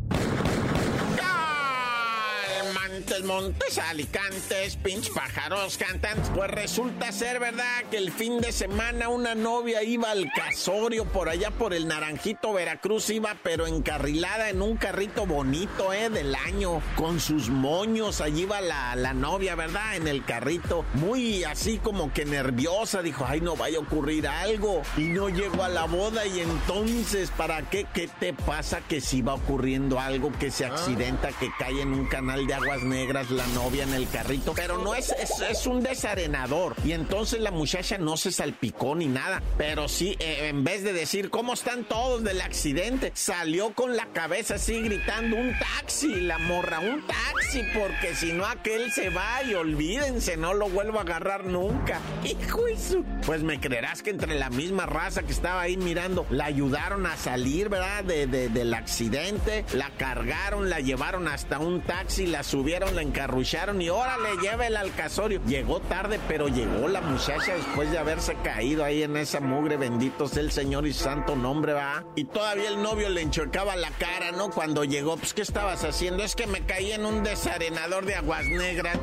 Montes, 2.63 3.23
montes, 3.23 3.77
alicantes, 3.77 4.75
pinch 4.77 5.13
pájaros, 5.13 5.77
cantantes. 5.77 6.29
Pues 6.33 6.49
resulta 6.49 7.11
ser 7.11 7.39
verdad 7.39 7.83
que 7.91 7.97
el 7.97 8.11
fin 8.11 8.41
de 8.41 8.51
semana 8.51 9.09
una 9.09 9.35
novia 9.35 9.83
iba 9.83 10.11
al 10.11 10.31
casorio 10.33 11.05
por 11.05 11.29
allá 11.29 11.51
por 11.51 11.73
el 11.73 11.87
Naranjito, 11.87 12.53
Veracruz, 12.53 13.09
iba 13.09 13.35
pero 13.43 13.67
encarrilada 13.67 14.49
en 14.49 14.61
un 14.61 14.77
carrito 14.77 15.25
bonito, 15.25 15.93
eh, 15.93 16.09
del 16.09 16.33
año, 16.35 16.81
con 16.95 17.19
sus 17.19 17.49
moños. 17.49 18.21
Allí 18.21 18.41
iba 18.41 18.61
la, 18.61 18.95
la 18.95 19.13
novia, 19.13 19.55
¿verdad? 19.55 19.95
En 19.95 20.07
el 20.07 20.25
carrito, 20.25 20.85
muy 20.95 21.43
así 21.43 21.77
como 21.77 22.11
que 22.13 22.25
nerviosa. 22.25 23.01
Dijo, 23.01 23.25
ay, 23.27 23.41
no 23.41 23.55
vaya 23.55 23.77
a 23.77 23.81
ocurrir 23.81 24.27
algo. 24.27 24.81
Y 24.97 25.05
no 25.05 25.29
llegó 25.29 25.63
a 25.63 25.69
la 25.69 25.85
boda. 25.85 26.25
Y 26.25 26.39
entonces, 26.39 27.31
¿para 27.31 27.61
qué? 27.69 27.85
¿Qué 27.93 28.09
te 28.19 28.33
pasa 28.33 28.81
que 28.81 29.01
si 29.01 29.21
va 29.21 29.35
ocurriendo 29.35 29.99
algo, 29.99 30.31
que 30.39 30.51
se 30.51 30.65
accidenta, 30.65 31.29
que 31.33 31.49
cae 31.59 31.81
en 31.81 31.93
un 31.93 32.05
canal 32.07 32.46
de 32.47 32.53
aguas 32.53 32.83
negras 32.83 33.29
la 33.29 33.45
novia 33.47 33.83
en 33.83 33.93
el 33.93 34.07
carrito, 34.09 34.53
pero 34.55 34.77
no 34.77 34.95
es, 34.95 35.13
es, 35.49 35.67
un 35.67 35.83
desarenador. 35.83 36.75
Y 36.85 36.93
entonces 36.93 37.41
la 37.41 37.51
muchacha 37.51 37.97
no 37.97 38.15
se 38.15 38.31
salpicó 38.31 38.95
ni 38.95 39.07
nada, 39.07 39.43
pero 39.57 39.89
sí, 39.89 40.15
eh, 40.19 40.47
en 40.47 40.63
vez 40.63 40.83
de 40.83 40.93
decir 40.93 41.29
cómo 41.29 41.53
están 41.53 41.83
todos 41.83 42.23
del 42.23 42.39
accidente, 42.39 43.11
salió 43.15 43.73
con 43.73 43.97
la 43.97 44.05
cabeza 44.07 44.55
así 44.55 44.81
gritando 44.81 45.35
un 45.35 45.51
taxi, 45.59 46.21
la 46.21 46.37
morra, 46.37 46.79
un 46.79 47.05
taxi, 47.05 47.63
porque 47.73 48.15
si 48.15 48.31
no 48.31 48.45
aquel 48.45 48.91
se 48.93 49.09
va 49.09 49.43
y 49.43 49.53
olvídense, 49.53 50.37
no 50.37 50.53
lo 50.53 50.69
vuelvo 50.69 50.99
a 50.99 51.01
agarrar 51.01 51.45
nunca. 51.45 51.99
Hijo 52.23 52.67
eso. 52.67 53.03
Pues 53.25 53.43
me 53.43 53.59
creerás 53.59 54.01
que 54.01 54.11
entre 54.11 54.39
la 54.39 54.49
misma 54.49 54.85
raza 54.85 55.23
que 55.23 55.33
estaba 55.33 55.61
ahí 55.61 55.75
mirando, 55.75 56.25
la 56.29 56.45
ayudaron 56.45 57.05
a 57.07 57.17
salir, 57.17 57.67
¿verdad? 57.67 58.05
De, 58.05 58.25
de, 58.25 58.47
del 58.47 58.73
accidente, 58.73 59.65
la 59.73 59.89
cargaron, 59.97 60.69
la 60.69 60.79
llevaron 60.79 61.27
hasta 61.27 61.59
un 61.59 61.81
taxi, 61.81 62.25
la 62.25 62.36
subieron, 62.43 62.95
la 62.95 63.01
encarrucharon 63.01 63.81
y 63.81 63.89
órale, 63.89 64.29
llévela 64.41 64.81
al 64.81 64.93
casorio. 64.93 65.41
Llegó 65.45 65.79
tarde, 65.79 66.19
pero 66.27 66.47
llegó 66.47 66.87
la 66.87 67.01
muchacha 67.01 67.55
después 67.55 67.91
de 67.91 67.97
haberse 67.97 68.35
caído 68.43 68.83
ahí 68.83 69.03
en 69.03 69.17
esa 69.17 69.39
mugre. 69.39 69.77
Bendito 69.77 70.27
sea 70.27 70.41
el 70.41 70.51
Señor 70.51 70.87
y 70.87 70.93
santo 70.93 71.35
nombre, 71.35 71.73
va. 71.73 72.03
Y 72.15 72.25
todavía 72.25 72.69
el 72.69 72.81
novio 72.81 73.09
le 73.09 73.21
enchocaba 73.21 73.75
la 73.75 73.91
cara, 73.91 74.31
¿no? 74.31 74.49
Cuando 74.49 74.83
llegó, 74.83 75.17
pues, 75.17 75.33
¿qué 75.33 75.41
estabas 75.41 75.83
haciendo? 75.83 76.23
Es 76.23 76.35
que 76.35 76.47
me 76.47 76.61
caí 76.65 76.91
en 76.91 77.05
un 77.05 77.23
desarenador 77.23 78.05
de 78.05 78.15
aguas 78.15 78.45
negras. 78.45 78.97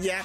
Ya. 0.00 0.22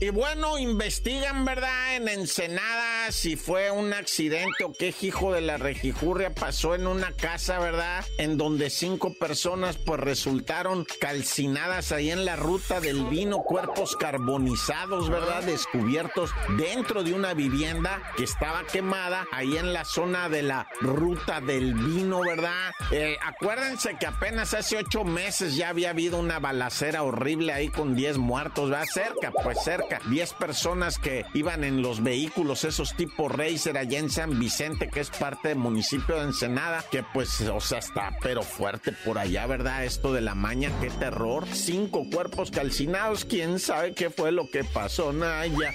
Y 0.00 0.10
bueno, 0.10 0.58
investigan, 0.58 1.44
¿verdad? 1.44 1.96
En 1.96 2.06
Ensenada 2.06 3.10
si 3.10 3.36
fue 3.36 3.70
un 3.70 3.92
accidente 3.92 4.64
o 4.64 4.72
qué 4.72 4.94
hijo 5.00 5.32
de 5.32 5.40
la 5.40 5.56
rejijurria 5.56 6.34
pasó 6.34 6.74
en 6.74 6.86
una 6.86 7.12
casa, 7.12 7.58
¿verdad? 7.58 8.04
En 8.18 8.36
donde 8.36 8.70
cinco 8.70 9.14
personas 9.14 9.76
pues 9.78 9.98
resultaron 9.98 10.86
calcinadas 11.00 11.90
ahí 11.90 12.10
en 12.10 12.24
la 12.24 12.36
ruta 12.36 12.80
del 12.80 13.06
vino, 13.06 13.38
cuerpos 13.38 13.96
carbonizados, 13.96 15.08
¿verdad? 15.10 15.42
Descubiertos 15.42 16.30
dentro 16.58 17.02
de 17.02 17.14
una 17.14 17.34
vivienda 17.34 18.02
que 18.16 18.24
estaba 18.24 18.64
quemada 18.64 19.26
ahí 19.32 19.56
en 19.56 19.72
la 19.72 19.84
zona 19.84 20.28
de 20.28 20.42
la 20.42 20.68
ruta 20.80 21.40
del 21.40 21.74
vino, 21.74 22.20
¿verdad? 22.20 22.72
Eh, 22.90 23.16
acuérdense 23.24 23.96
que 23.98 24.06
apenas 24.06 24.54
hace 24.54 24.76
ocho 24.76 25.04
meses 25.04 25.56
ya 25.56 25.70
había 25.70 25.90
habido 25.90 26.18
una 26.18 26.38
balacera 26.38 27.02
horrible 27.02 27.52
ahí 27.52 27.68
con 27.68 27.94
diez 27.94 28.18
muertos, 28.18 28.70
¿verdad? 28.70 28.86
Cerca, 28.92 29.30
pues 29.30 29.58
cerca. 29.64 29.87
Diez 30.10 30.32
personas 30.32 30.98
que 30.98 31.24
iban 31.34 31.64
en 31.64 31.82
los 31.82 32.02
vehículos, 32.02 32.64
esos 32.64 32.94
tipo 32.94 33.28
Racer 33.28 33.78
allá 33.78 33.98
en 33.98 34.10
San 34.10 34.38
Vicente, 34.38 34.88
que 34.88 35.00
es 35.00 35.10
parte 35.10 35.48
del 35.48 35.58
municipio 35.58 36.16
de 36.16 36.22
Ensenada, 36.22 36.84
que 36.90 37.02
pues, 37.02 37.40
o 37.42 37.60
sea, 37.60 37.78
está 37.78 38.16
pero 38.22 38.42
fuerte 38.42 38.92
por 39.04 39.18
allá, 39.18 39.46
¿verdad? 39.46 39.84
Esto 39.84 40.12
de 40.12 40.20
la 40.20 40.34
maña, 40.34 40.70
qué 40.80 40.90
terror. 40.90 41.46
Cinco 41.52 42.08
cuerpos 42.10 42.50
calcinados, 42.50 43.24
quién 43.24 43.58
sabe 43.58 43.94
qué 43.94 44.10
fue 44.10 44.32
lo 44.32 44.50
que 44.50 44.64
pasó, 44.64 45.12
Naya. 45.12 45.72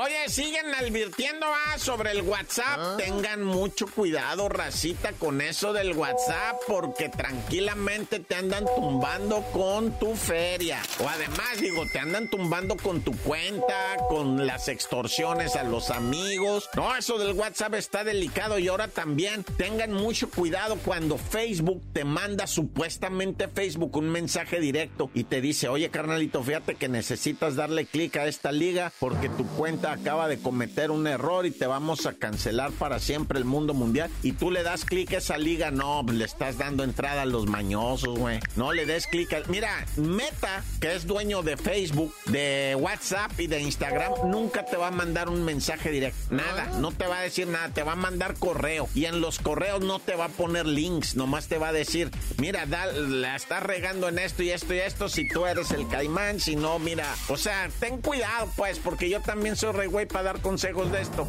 Oye, 0.00 0.28
siguen 0.28 0.72
advirtiendo 0.76 1.44
ah, 1.46 1.76
sobre 1.76 2.12
el 2.12 2.22
WhatsApp. 2.22 2.78
Ah. 2.78 2.94
Tengan 2.96 3.42
mucho 3.42 3.88
cuidado, 3.88 4.48
racita, 4.48 5.12
con 5.14 5.40
eso 5.40 5.72
del 5.72 5.96
WhatsApp, 5.96 6.56
porque 6.68 7.08
tranquilamente 7.08 8.20
te 8.20 8.36
andan 8.36 8.64
tumbando 8.76 9.42
con 9.52 9.98
tu 9.98 10.14
feria. 10.14 10.80
O 11.00 11.08
además, 11.08 11.60
digo, 11.60 11.82
te 11.92 11.98
andan 11.98 12.30
tumbando 12.30 12.76
con 12.76 13.00
tu 13.00 13.10
cuenta, 13.10 13.96
con 14.08 14.46
las 14.46 14.68
extorsiones 14.68 15.56
a 15.56 15.64
los 15.64 15.90
amigos. 15.90 16.68
No, 16.76 16.94
eso 16.94 17.18
del 17.18 17.32
WhatsApp 17.32 17.74
está 17.74 18.04
delicado 18.04 18.60
y 18.60 18.68
ahora 18.68 18.86
también 18.86 19.42
tengan 19.56 19.92
mucho 19.92 20.30
cuidado 20.30 20.76
cuando 20.84 21.18
Facebook 21.18 21.82
te 21.92 22.04
manda 22.04 22.46
supuestamente 22.46 23.48
Facebook 23.48 23.96
un 23.96 24.10
mensaje 24.10 24.60
directo 24.60 25.10
y 25.12 25.24
te 25.24 25.40
dice, 25.40 25.66
oye 25.68 25.90
carnalito, 25.90 26.40
fíjate 26.44 26.76
que 26.76 26.88
necesitas 26.88 27.56
darle 27.56 27.84
clic 27.84 28.16
a 28.16 28.26
esta 28.26 28.52
liga 28.52 28.92
porque 29.00 29.28
tu 29.28 29.44
cuenta 29.44 29.87
acaba 29.92 30.28
de 30.28 30.38
cometer 30.38 30.90
un 30.90 31.06
error 31.06 31.46
y 31.46 31.50
te 31.50 31.66
vamos 31.66 32.06
a 32.06 32.14
cancelar 32.14 32.72
para 32.72 32.98
siempre 32.98 33.38
el 33.38 33.44
mundo 33.44 33.74
mundial. 33.74 34.10
Y 34.22 34.32
tú 34.32 34.50
le 34.50 34.62
das 34.62 34.84
clic 34.84 35.12
a 35.12 35.18
esa 35.18 35.38
liga, 35.38 35.70
no, 35.70 36.02
le 36.02 36.24
estás 36.24 36.58
dando 36.58 36.84
entrada 36.84 37.22
a 37.22 37.26
los 37.26 37.46
mañosos, 37.46 38.18
güey. 38.18 38.40
No 38.56 38.72
le 38.72 38.86
des 38.86 39.06
clic 39.06 39.32
a... 39.32 39.42
Mira, 39.48 39.70
Meta, 39.96 40.62
que 40.80 40.94
es 40.94 41.06
dueño 41.06 41.42
de 41.42 41.56
Facebook, 41.56 42.14
de 42.26 42.76
WhatsApp 42.78 43.38
y 43.38 43.46
de 43.46 43.60
Instagram, 43.60 44.12
nunca 44.30 44.64
te 44.64 44.76
va 44.76 44.88
a 44.88 44.92
mandar 44.92 45.28
un 45.28 45.44
mensaje 45.44 45.90
directo. 45.90 46.18
Nada, 46.34 46.78
no 46.78 46.92
te 46.92 47.06
va 47.06 47.18
a 47.18 47.22
decir 47.22 47.46
nada, 47.46 47.68
te 47.70 47.82
va 47.82 47.92
a 47.92 47.96
mandar 47.96 48.34
correo. 48.34 48.88
Y 48.94 49.06
en 49.06 49.20
los 49.20 49.38
correos 49.38 49.80
no 49.80 49.98
te 49.98 50.14
va 50.14 50.26
a 50.26 50.28
poner 50.28 50.66
links, 50.66 51.16
nomás 51.16 51.48
te 51.48 51.58
va 51.58 51.68
a 51.68 51.72
decir, 51.72 52.10
mira, 52.38 52.66
la 52.66 53.36
estás 53.36 53.62
regando 53.62 54.08
en 54.08 54.18
esto 54.18 54.42
y 54.42 54.50
esto 54.50 54.74
y 54.74 54.78
esto 54.78 55.08
si 55.08 55.28
tú 55.28 55.46
eres 55.46 55.70
el 55.70 55.88
caimán, 55.88 56.40
si 56.40 56.56
no, 56.56 56.78
mira, 56.78 57.06
o 57.28 57.36
sea, 57.36 57.68
ten 57.80 58.00
cuidado 58.00 58.50
pues, 58.56 58.78
porque 58.78 59.08
yo 59.08 59.20
también 59.20 59.56
soy 59.56 59.72
re 59.78 59.86
güey 59.86 60.06
para 60.06 60.24
dar 60.24 60.40
consejos 60.40 60.90
de 60.90 61.00
esto. 61.00 61.26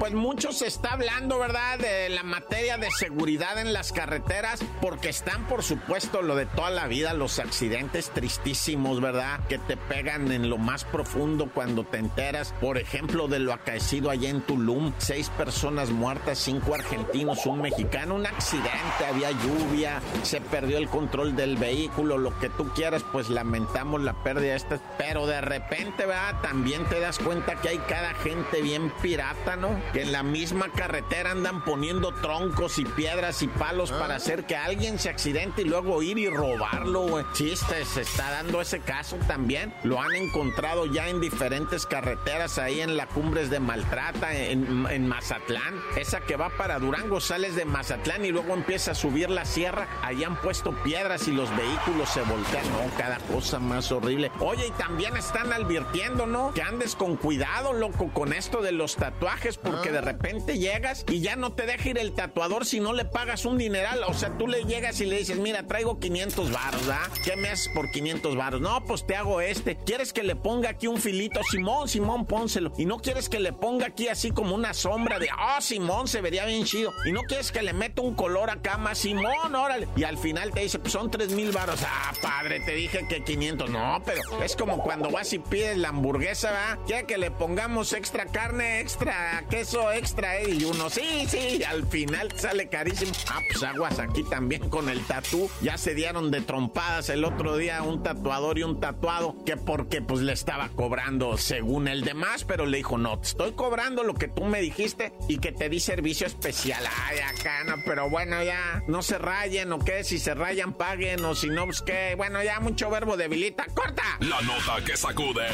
Pues 0.00 0.12
mucho 0.14 0.50
se 0.52 0.66
está 0.66 0.94
hablando, 0.94 1.38
¿verdad? 1.38 1.78
De 1.78 2.08
la 2.08 2.22
materia 2.22 2.78
de 2.78 2.90
seguridad 2.90 3.58
en 3.58 3.72
las 3.72 3.92
carreteras, 3.92 4.60
porque 4.80 5.10
están, 5.10 5.46
por 5.46 5.62
supuesto, 5.62 6.22
lo 6.22 6.36
de 6.36 6.46
toda 6.46 6.70
la 6.70 6.86
vida, 6.86 7.12
los 7.12 7.38
accidentes 7.38 8.10
tristísimos, 8.10 9.00
¿verdad? 9.00 9.40
Que 9.46 9.58
te 9.58 9.76
pegan 9.76 10.32
en 10.32 10.48
lo 10.48 10.56
más 10.56 10.84
profundo 10.84 11.50
cuando 11.52 11.84
te 11.84 11.98
enteras, 11.98 12.54
por 12.60 12.78
ejemplo, 12.78 13.28
de 13.28 13.40
lo 13.40 13.52
acaecido 13.52 14.10
allá 14.10 14.30
en 14.30 14.40
Tulum, 14.40 14.92
seis 14.98 15.28
personas 15.30 15.90
muertas, 15.90 16.38
cinco 16.38 16.74
argentinos, 16.74 17.44
un 17.44 17.60
mexicano, 17.60 18.14
un 18.14 18.26
accidente, 18.26 19.06
había 19.06 19.30
lluvia, 19.32 20.00
se 20.22 20.40
perdió 20.40 20.78
el 20.78 20.88
control 20.88 21.36
del 21.36 21.56
vehículo, 21.56 22.16
lo 22.16 22.36
que 22.38 22.48
tú 22.48 22.70
quieras, 22.74 23.04
pues 23.12 23.28
lamentamos 23.28 24.00
la 24.00 24.14
pérdida 24.22 24.56
esta, 24.56 24.80
pero 24.96 25.26
de 25.26 25.42
repente, 25.42 26.06
¿verdad? 26.06 26.40
También 26.40 26.79
te 26.84 27.00
das 27.00 27.18
cuenta 27.18 27.56
que 27.56 27.68
hay 27.68 27.78
cada 27.78 28.14
gente 28.14 28.62
bien 28.62 28.92
pirata, 29.02 29.56
¿no? 29.56 29.80
Que 29.92 30.02
en 30.02 30.12
la 30.12 30.22
misma 30.22 30.68
carretera 30.70 31.32
andan 31.32 31.64
poniendo 31.64 32.12
troncos 32.12 32.78
y 32.78 32.84
piedras 32.84 33.42
y 33.42 33.48
palos 33.48 33.90
para 33.92 34.14
ah. 34.14 34.16
hacer 34.16 34.46
que 34.46 34.56
alguien 34.56 34.98
se 34.98 35.08
accidente 35.08 35.62
y 35.62 35.64
luego 35.64 36.02
ir 36.02 36.18
y 36.18 36.28
robarlo, 36.28 37.02
güey. 37.02 37.24
Sí, 37.32 37.50
este, 37.50 37.84
se 37.84 38.02
está 38.02 38.30
dando 38.30 38.60
ese 38.60 38.80
caso 38.80 39.16
también. 39.26 39.74
Lo 39.84 40.00
han 40.00 40.14
encontrado 40.14 40.86
ya 40.86 41.08
en 41.08 41.20
diferentes 41.20 41.86
carreteras 41.86 42.58
ahí 42.58 42.80
en 42.80 42.96
la 42.96 43.06
Cumbres 43.06 43.50
de 43.50 43.60
Maltrata, 43.60 44.34
en, 44.34 44.86
en 44.88 45.08
Mazatlán. 45.08 45.80
Esa 45.96 46.20
que 46.20 46.36
va 46.36 46.50
para 46.50 46.78
Durango, 46.78 47.20
sales 47.20 47.56
de 47.56 47.64
Mazatlán 47.64 48.24
y 48.24 48.32
luego 48.32 48.54
empieza 48.54 48.92
a 48.92 48.94
subir 48.94 49.30
la 49.30 49.44
sierra. 49.44 49.88
Ahí 50.02 50.24
han 50.24 50.36
puesto 50.40 50.72
piedras 50.82 51.28
y 51.28 51.32
los 51.32 51.54
vehículos 51.56 52.08
se 52.08 52.22
voltean. 52.22 52.64
No, 52.70 52.96
cada 52.96 53.18
cosa 53.18 53.58
más 53.58 53.90
horrible. 53.92 54.30
Oye, 54.40 54.68
y 54.68 54.70
también 54.72 55.16
están 55.16 55.52
advirtiendo, 55.52 56.26
¿no? 56.26 56.52
Que 56.54 56.62
andes 56.70 56.94
con 56.94 57.16
cuidado, 57.16 57.72
loco, 57.72 58.12
con 58.14 58.32
esto 58.32 58.62
de 58.62 58.70
los 58.70 58.94
tatuajes, 58.94 59.58
porque 59.58 59.90
de 59.90 59.98
ah. 59.98 60.02
repente 60.02 60.56
llegas 60.56 61.04
y 61.10 61.20
ya 61.20 61.34
no 61.34 61.52
te 61.52 61.66
deja 61.66 61.88
ir 61.88 61.98
el 61.98 62.12
tatuador 62.12 62.64
si 62.64 62.78
no 62.78 62.92
le 62.92 63.04
pagas 63.04 63.44
un 63.44 63.58
dineral. 63.58 64.04
O 64.04 64.14
sea, 64.14 64.38
tú 64.38 64.46
le 64.46 64.62
llegas 64.62 65.00
y 65.00 65.06
le 65.06 65.18
dices, 65.18 65.38
mira, 65.38 65.66
traigo 65.66 65.98
500 65.98 66.52
baros, 66.52 66.88
¿ah? 66.88 67.10
¿Qué 67.24 67.34
me 67.34 67.48
haces 67.48 67.68
por 67.74 67.90
500 67.90 68.36
baros? 68.36 68.60
No, 68.60 68.84
pues 68.84 69.04
te 69.04 69.16
hago 69.16 69.40
este. 69.40 69.76
¿Quieres 69.84 70.12
que 70.12 70.22
le 70.22 70.36
ponga 70.36 70.70
aquí 70.70 70.86
un 70.86 70.98
filito? 70.98 71.40
Simón, 71.50 71.88
Simón, 71.88 72.24
pónselo. 72.24 72.72
Y 72.78 72.86
no 72.86 72.98
quieres 72.98 73.28
que 73.28 73.40
le 73.40 73.52
ponga 73.52 73.86
aquí 73.86 74.06
así 74.06 74.30
como 74.30 74.54
una 74.54 74.72
sombra 74.72 75.18
de, 75.18 75.28
oh, 75.32 75.60
Simón, 75.60 76.06
se 76.06 76.20
vería 76.20 76.44
bien 76.44 76.64
chido. 76.64 76.92
Y 77.04 77.10
no 77.10 77.22
quieres 77.22 77.50
que 77.50 77.62
le 77.62 77.72
meta 77.72 78.00
un 78.02 78.14
color 78.14 78.48
acá 78.48 78.78
más, 78.78 78.98
Simón, 78.98 79.56
órale. 79.56 79.88
Y 79.96 80.04
al 80.04 80.18
final 80.18 80.52
te 80.52 80.60
dice, 80.60 80.78
pues 80.78 80.92
son 80.92 81.10
3 81.10 81.32
mil 81.32 81.50
baros. 81.50 81.80
Ah, 81.84 82.12
padre, 82.22 82.60
te 82.60 82.76
dije 82.76 83.08
que 83.08 83.24
500. 83.24 83.70
No, 83.70 84.00
pero 84.06 84.22
es 84.44 84.54
como 84.54 84.84
cuando 84.84 85.10
vas 85.10 85.32
y 85.32 85.40
pides 85.40 85.76
la 85.76 85.88
hamburguesa, 85.88 86.49
¿va? 86.50 86.78
Quiere 86.86 87.06
que 87.06 87.18
le 87.18 87.30
pongamos 87.30 87.92
extra 87.92 88.26
carne, 88.26 88.80
extra 88.80 89.44
queso, 89.48 89.92
extra, 89.92 90.38
¿eh? 90.38 90.50
Y 90.50 90.64
uno, 90.64 90.90
sí, 90.90 91.26
sí, 91.28 91.62
al 91.64 91.86
final 91.86 92.32
sale 92.36 92.68
carísimo. 92.68 93.12
Ah, 93.30 93.40
pues 93.50 93.62
aguas 93.62 93.98
aquí 93.98 94.22
también 94.24 94.68
con 94.68 94.88
el 94.88 95.04
tatú. 95.04 95.50
Ya 95.60 95.78
se 95.78 95.94
dieron 95.94 96.30
de 96.30 96.40
trompadas 96.40 97.08
el 97.08 97.24
otro 97.24 97.56
día 97.56 97.82
un 97.82 98.02
tatuador 98.02 98.58
y 98.58 98.62
un 98.62 98.80
tatuado, 98.80 99.36
que 99.44 99.56
porque 99.56 100.02
pues 100.02 100.20
le 100.22 100.32
estaba 100.32 100.68
cobrando 100.70 101.36
según 101.38 101.88
el 101.88 102.02
demás, 102.02 102.44
pero 102.44 102.66
le 102.66 102.78
dijo, 102.78 102.98
no, 102.98 103.20
estoy 103.22 103.52
cobrando 103.52 104.04
lo 104.04 104.14
que 104.14 104.28
tú 104.28 104.44
me 104.44 104.60
dijiste 104.60 105.12
y 105.28 105.38
que 105.38 105.52
te 105.52 105.68
di 105.68 105.80
servicio 105.80 106.26
especial. 106.26 106.84
Ay, 107.06 107.18
acá 107.18 107.64
no, 107.64 107.74
pero 107.84 108.08
bueno, 108.10 108.42
ya 108.42 108.82
no 108.86 109.02
se 109.02 109.18
rayen 109.18 109.72
o 109.72 109.78
qué, 109.78 110.04
si 110.04 110.18
se 110.18 110.34
rayan 110.34 110.72
paguen 110.74 111.24
o 111.24 111.34
si 111.34 111.48
no, 111.48 111.64
pues 111.64 111.82
qué, 111.82 112.14
bueno, 112.16 112.42
ya 112.42 112.60
mucho 112.60 112.90
verbo 112.90 113.16
debilita. 113.16 113.66
¡Corta! 113.74 114.02
La 114.20 114.40
nota 114.42 114.84
que 114.84 114.96
sacude. 114.96 115.46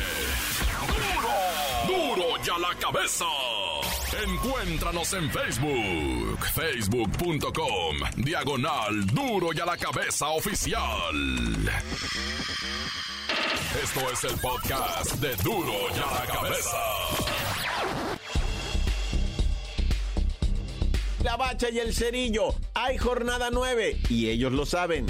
¡Duro! 0.96 2.16
¡Duro 2.16 2.42
ya 2.42 2.58
la 2.58 2.74
cabeza! 2.74 3.26
Encuéntranos 4.24 5.12
en 5.12 5.30
Facebook, 5.30 6.38
facebook.com, 6.54 7.96
diagonal 8.16 9.06
Duro 9.06 9.52
y 9.52 9.60
a 9.60 9.66
la 9.66 9.76
cabeza 9.76 10.28
oficial. 10.28 10.80
Esto 13.82 14.10
es 14.10 14.24
el 14.24 14.40
podcast 14.40 15.12
de 15.16 15.36
Duro 15.36 15.72
y 15.94 15.98
a 15.98 16.20
la 16.20 16.32
cabeza. 16.32 16.76
La 21.22 21.36
bacha 21.36 21.68
y 21.70 21.78
el 21.80 21.92
cerillo, 21.92 22.54
hay 22.74 22.96
jornada 22.98 23.50
9 23.52 23.98
y 24.08 24.30
ellos 24.30 24.52
lo 24.52 24.64
saben. 24.64 25.06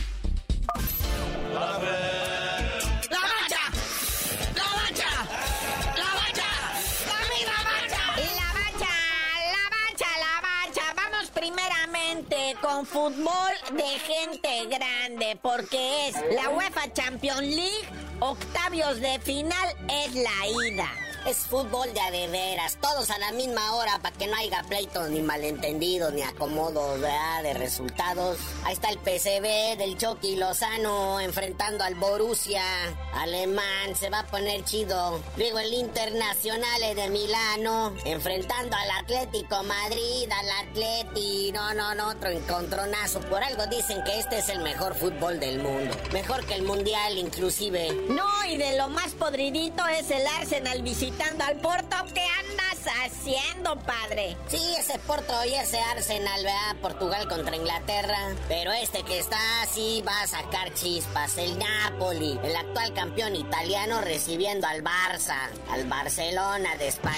Fútbol 12.85 13.53
de 13.73 13.99
gente 14.01 14.67
grande, 14.67 15.39
porque 15.41 16.09
es 16.09 16.17
la 16.35 16.51
UEFA 16.51 16.93
Champions 16.93 17.41
League, 17.41 17.89
octavios 18.21 19.01
de 19.01 19.19
final 19.21 19.69
es 19.89 20.15
la 20.15 20.47
ida 20.67 20.91
es 21.27 21.39
fútbol 21.39 21.93
de 21.93 22.01
adeveras, 22.01 22.79
todos 22.81 23.11
a 23.11 23.19
la 23.19 23.33
misma 23.33 23.75
hora 23.75 23.99
para 24.01 24.17
que 24.17 24.29
no 24.29 24.37
haya 24.37 24.63
pleitos 24.63 25.11
ni 25.11 25.21
malentendidos 25.21 26.13
ni 26.13 26.23
acomodos 26.23 27.01
de 27.01 27.55
resultados. 27.55 28.39
Ahí 28.65 28.75
está 28.75 28.91
el 28.91 28.99
PCB 28.99 29.77
del 29.77 29.99
Chucky 29.99 30.37
Lozano 30.37 31.21
enfrentando 31.21 31.83
al 31.83 31.97
Borussia 31.97 32.63
alemán, 33.15 33.97
se 33.99 34.09
va 34.09 34.21
a 34.21 34.27
poner 34.27 34.65
chido. 34.65 35.21
Luego 35.37 35.59
el 35.59 35.75
Internacional 35.75 36.95
de 36.95 37.09
Milano 37.11 37.93
enfrentando 38.05 38.77
al 38.77 38.91
Atlético 39.03 39.63
Madrid, 39.65 40.31
al 40.31 40.69
Atleti, 40.69 41.51
no, 41.53 41.75
no, 41.75 41.95
no, 41.95 42.09
otro 42.11 42.31
encontronazo. 42.31 43.21
Por 43.21 43.43
algo 43.43 43.67
dicen 43.67 44.03
que 44.05 44.19
este 44.19 44.39
es 44.39 44.49
el 44.49 44.61
mejor 44.61 44.95
fútbol 44.95 45.41
del 45.41 45.61
mundo, 45.61 45.97
mejor 46.13 46.45
que 46.47 46.55
el 46.55 46.63
Mundial 46.63 47.19
inclusive. 47.19 47.93
No, 48.09 48.27
y 48.49 48.57
de 48.57 48.77
lo 48.77 48.89
más 48.89 49.13
podridito 49.15 49.87
es 49.89 50.11
el 50.11 50.27
Arsenal 50.27 50.83
visitante 51.17 51.43
al 51.45 51.57
Porto. 51.57 51.97
¿Qué 52.15 52.21
andas 52.21 52.95
haciendo, 53.05 53.77
padre? 53.81 54.37
Sí, 54.49 54.61
ese 54.79 54.99
Porto 55.01 55.33
y 55.45 55.55
ese 55.55 55.79
Arsenal, 55.81 56.43
¿verdad? 56.43 56.77
Portugal 56.83 57.29
contra 57.29 57.57
Inglaterra. 57.57 58.19
Pero 58.49 58.73
este 58.73 59.03
que 59.03 59.19
está 59.19 59.39
así 59.63 60.03
va 60.07 60.23
a 60.23 60.27
sacar 60.27 60.73
chispas. 60.75 61.39
El 61.39 61.59
Napoli, 61.59 62.39
el 62.43 62.55
actual 62.55 62.93
campeón 62.95 63.37
italiano, 63.37 64.01
recibiendo 64.01 64.67
al 64.67 64.83
Barça, 64.83 65.49
al 65.71 65.87
Barcelona 65.87 66.77
de 66.77 66.89
España. 66.89 67.17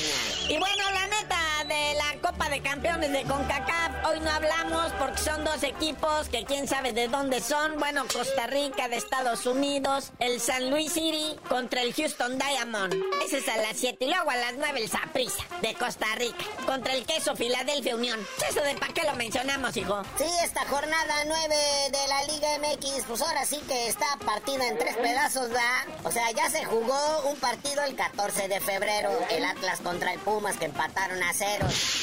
Y 0.48 0.58
bueno, 0.58 0.90
la 0.92 1.06
neta, 1.06 1.40
de 1.68 1.94
la 1.94 2.20
Copa 2.22 2.48
de 2.48 2.62
Campeones 2.62 3.12
de 3.12 3.24
CONCACAF, 3.24 4.06
hoy 4.06 4.20
no 4.20 4.30
hablamos 4.30 4.90
porque 4.98 5.18
son 5.18 5.44
dos 5.44 5.62
equipos 5.62 6.28
que 6.30 6.44
quién 6.44 6.66
sabe 6.66 6.92
de 6.94 7.08
dónde 7.08 7.40
son. 7.40 7.78
Bueno, 7.78 8.04
Costa 8.10 8.46
Rica 8.46 8.88
de 8.88 8.96
Estados 8.96 9.44
Unidos, 9.44 10.12
el 10.18 10.40
San 10.40 10.70
Luis 10.70 10.92
City 10.92 11.36
contra 11.48 11.82
el 11.82 11.92
Houston 11.92 12.38
Diamond. 12.38 12.94
Ese 13.24 13.38
es 13.38 13.48
a 13.48 13.58
las 13.58 13.76
7 13.76 14.02
y 14.02 14.08
luego 14.08 14.30
a 14.30 14.36
las 14.36 14.54
9 14.56 14.80
el 14.80 14.88
Saprissa 14.88 15.44
de 15.60 15.74
Costa 15.74 16.06
Rica 16.16 16.44
contra 16.64 16.94
el 16.94 17.04
Queso 17.04 17.36
Filadelfia 17.36 17.96
Unión. 17.96 18.18
Eso 18.48 18.62
de 18.62 18.74
para 18.74 18.94
qué 18.94 19.02
lo 19.04 19.14
mencionamos, 19.16 19.76
hijo. 19.76 20.02
Sí, 20.16 20.24
esta 20.42 20.64
jornada 20.66 21.24
9 21.26 21.56
de 21.92 22.08
la 22.08 22.22
Liga 22.24 22.48
MX, 22.60 23.04
pues 23.06 23.20
ahora 23.20 23.44
sí 23.44 23.60
que 23.68 23.88
está 23.88 24.06
partida 24.24 24.66
en 24.68 24.78
tres 24.78 24.96
pedazos, 24.96 25.48
¿verdad? 25.50 25.84
O 26.04 26.10
sea, 26.10 26.30
ya 26.30 26.48
se 26.48 26.64
jugó 26.64 27.22
un 27.28 27.36
partido 27.36 27.84
el 27.84 27.94
14 27.94 28.48
de 28.48 28.60
febrero, 28.60 29.10
el 29.30 29.44
Atlas 29.44 29.80
contra 29.80 30.14
el 30.14 30.20
Pumas 30.20 30.56
que 30.56 30.64
empataron 30.64 31.22
a 31.22 31.32
cero. 31.34 31.57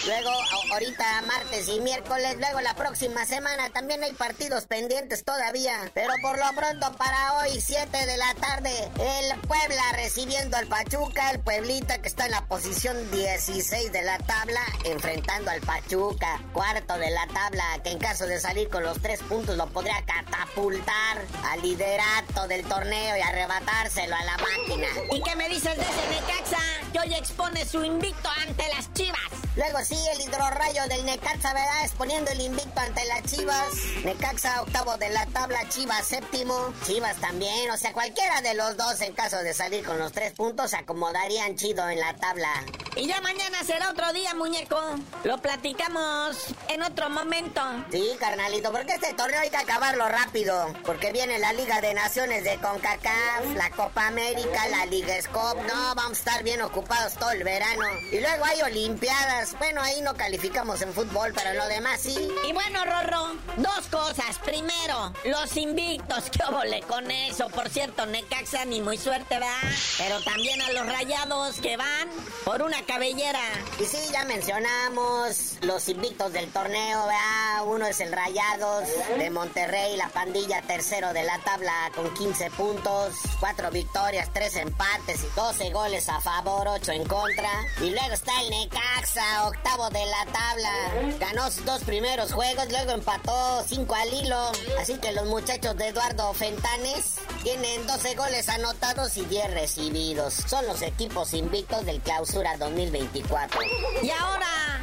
Luego, 0.05 0.31
ahorita 0.71 1.21
martes 1.23 1.67
y 1.67 1.79
miércoles, 1.79 2.37
luego 2.37 2.61
la 2.61 2.75
próxima 2.75 3.25
semana 3.25 3.69
también 3.71 4.03
hay 4.03 4.13
partidos 4.13 4.65
pendientes 4.65 5.23
todavía. 5.23 5.91
Pero 5.93 6.13
por 6.21 6.37
lo 6.37 6.45
pronto 6.55 6.95
para 6.97 7.33
hoy, 7.37 7.59
7 7.59 8.05
de 8.05 8.17
la 8.17 8.33
tarde, 8.35 8.71
el 8.99 9.39
Puebla 9.41 9.83
recibiendo 9.93 10.57
al 10.57 10.67
Pachuca, 10.67 11.31
el 11.31 11.39
Pueblita 11.39 12.01
que 12.01 12.07
está 12.07 12.25
en 12.25 12.31
la 12.31 12.45
posición 12.45 13.09
16 13.11 13.91
de 13.91 14.01
la 14.03 14.17
tabla, 14.19 14.61
enfrentando 14.83 15.49
al 15.51 15.61
Pachuca, 15.61 16.39
cuarto 16.53 16.97
de 16.97 17.09
la 17.09 17.25
tabla, 17.27 17.63
que 17.83 17.91
en 17.91 17.99
caso 17.99 18.27
de 18.27 18.39
salir 18.39 18.69
con 18.69 18.83
los 18.83 19.01
tres 19.01 19.21
puntos 19.23 19.57
lo 19.57 19.67
podría 19.67 20.03
catapultar 20.05 21.25
al 21.49 21.61
liderato 21.61 22.47
del 22.47 22.63
torneo 22.65 23.17
y 23.17 23.21
arrebatárselo 23.21 24.15
a 24.15 24.23
la 24.23 24.37
máquina. 24.37 24.87
¿Y 25.11 25.21
qué 25.21 25.35
me 25.35 25.49
dices 25.49 25.75
de 25.75 25.83
ese 25.83 26.09
Necaxa 26.09 26.61
que 26.93 26.99
hoy 26.99 27.13
expone 27.15 27.65
su 27.65 27.83
invicto 27.83 28.29
ante 28.45 28.67
las 28.69 28.93
Chivas? 28.93 29.44
Luego 29.55 29.79
sí, 29.85 29.97
el 30.13 30.21
hidrorrayo 30.21 30.85
del 30.89 31.05
Necaxa, 31.05 31.53
¿verdad? 31.53 31.85
Exponiendo 31.85 32.31
el 32.31 32.41
invicto 32.41 32.79
ante 32.79 33.05
las 33.05 33.23
Chivas. 33.23 33.73
Necaxa 34.03 34.61
octavo 34.61 34.97
de 34.97 35.09
la 35.09 35.25
tabla, 35.27 35.59
Chivas 35.69 36.05
séptimo. 36.05 36.73
Chivas 36.85 37.15
también, 37.21 37.71
o 37.71 37.77
sea, 37.77 37.93
cualquiera 37.93 38.41
de 38.41 38.53
los 38.53 38.75
dos 38.75 38.99
en 39.01 39.13
caso 39.13 39.37
de 39.37 39.53
salir 39.53 39.85
con 39.85 39.97
los 39.97 40.11
tres 40.11 40.33
puntos 40.33 40.71
se 40.71 40.77
acomodarían 40.77 41.55
chido 41.55 41.87
en 41.89 41.99
la 41.99 42.13
tabla. 42.15 42.49
Y 42.97 43.07
ya 43.07 43.19
mañana 43.21 43.63
será 43.65 43.89
otro 43.89 44.11
día, 44.13 44.33
muñeco. 44.33 44.79
Lo 45.23 45.37
platicamos 45.39 46.37
en 46.69 46.81
otro 46.81 47.09
momento. 47.09 47.61
Sí, 47.91 48.11
carnalito, 48.19 48.71
porque 48.71 48.93
este 48.93 49.13
torneo 49.13 49.39
hay 49.39 49.49
que 49.49 49.57
acabarlo 49.57 50.07
rápido. 50.07 50.73
Porque 50.85 51.11
viene 51.11 51.39
la 51.39 51.51
Liga 51.53 51.81
de 51.81 51.93
Naciones 51.93 52.43
de 52.43 52.57
CONCACAF, 52.57 53.55
la 53.55 53.69
Copa 53.71 54.07
América, 54.07 54.67
la 54.69 54.85
Liga 54.85 55.21
Scop. 55.21 55.57
No, 55.65 55.95
vamos 55.95 56.11
a 56.11 56.13
estar 56.13 56.43
bien 56.43 56.61
ocupados 56.61 57.13
todo 57.15 57.31
el 57.31 57.43
verano. 57.43 57.85
Y 58.11 58.19
luego 58.19 58.45
hay 58.45 58.61
Olimpiadas 58.61 59.44
bueno, 59.53 59.81
ahí 59.81 60.01
no 60.01 60.15
calificamos 60.15 60.81
en 60.81 60.93
fútbol, 60.93 61.31
pero 61.35 61.51
en 61.51 61.57
lo 61.57 61.67
demás 61.67 62.01
sí. 62.01 62.15
Y 62.47 62.53
bueno, 62.53 62.83
Rorro, 62.85 63.35
dos 63.57 63.85
cosas. 63.91 64.39
Primero, 64.43 65.13
los 65.25 65.55
invictos. 65.57 66.29
¿Qué 66.31 66.43
óvole 66.43 66.81
con 66.83 67.09
eso? 67.11 67.47
Por 67.49 67.69
cierto, 67.69 68.05
Necaxa 68.05 68.65
ni 68.65 68.81
muy 68.81 68.97
suerte, 68.97 69.35
¿verdad? 69.35 69.61
Pero 69.97 70.21
también 70.23 70.61
a 70.61 70.71
los 70.71 70.87
rayados 70.87 71.59
que 71.59 71.77
van 71.77 72.09
por 72.43 72.61
una 72.61 72.83
cabellera. 72.85 73.41
Y 73.79 73.85
sí, 73.85 73.97
ya 74.11 74.25
mencionamos 74.25 75.57
los 75.61 75.87
invictos 75.89 76.33
del 76.33 76.49
torneo, 76.51 77.05
¿verdad? 77.05 77.65
Uno 77.65 77.85
es 77.87 77.99
el 77.99 78.11
Rayados 78.11 78.87
de 79.17 79.29
Monterrey, 79.29 79.97
la 79.97 80.09
pandilla 80.09 80.61
tercero 80.61 81.13
de 81.13 81.23
la 81.23 81.39
tabla 81.39 81.91
con 81.95 82.13
15 82.13 82.51
puntos, 82.51 83.13
cuatro 83.39 83.71
victorias, 83.71 84.29
tres 84.33 84.55
empates 84.55 85.23
y 85.23 85.35
12 85.35 85.71
goles 85.71 86.07
a 86.09 86.21
favor, 86.21 86.67
8 86.67 86.91
en 86.91 87.05
contra. 87.05 87.49
Y 87.81 87.89
luego 87.89 88.13
está 88.13 88.41
el 88.41 88.49
Necaxa 88.49 89.34
octavo 89.43 89.89
de 89.89 90.05
la 90.05 90.25
tabla. 90.31 91.17
Ganó 91.19 91.51
sus 91.51 91.65
dos 91.65 91.83
primeros 91.83 92.31
juegos, 92.31 92.67
luego 92.69 92.91
empató 92.91 93.63
cinco 93.67 93.95
al 93.95 94.13
hilo. 94.13 94.51
Así 94.79 94.97
que 94.97 95.11
los 95.11 95.25
muchachos 95.25 95.75
de 95.77 95.89
Eduardo 95.89 96.33
Fentanes 96.33 97.15
tienen 97.43 97.85
12 97.85 98.15
goles 98.15 98.49
anotados 98.49 99.17
y 99.17 99.25
10 99.25 99.53
recibidos. 99.53 100.33
Son 100.33 100.65
los 100.67 100.81
equipos 100.81 101.33
invictos 101.33 101.85
del 101.85 101.99
Clausura 102.01 102.57
2024. 102.57 103.61
Y 104.01 104.09
ahora, 104.09 104.74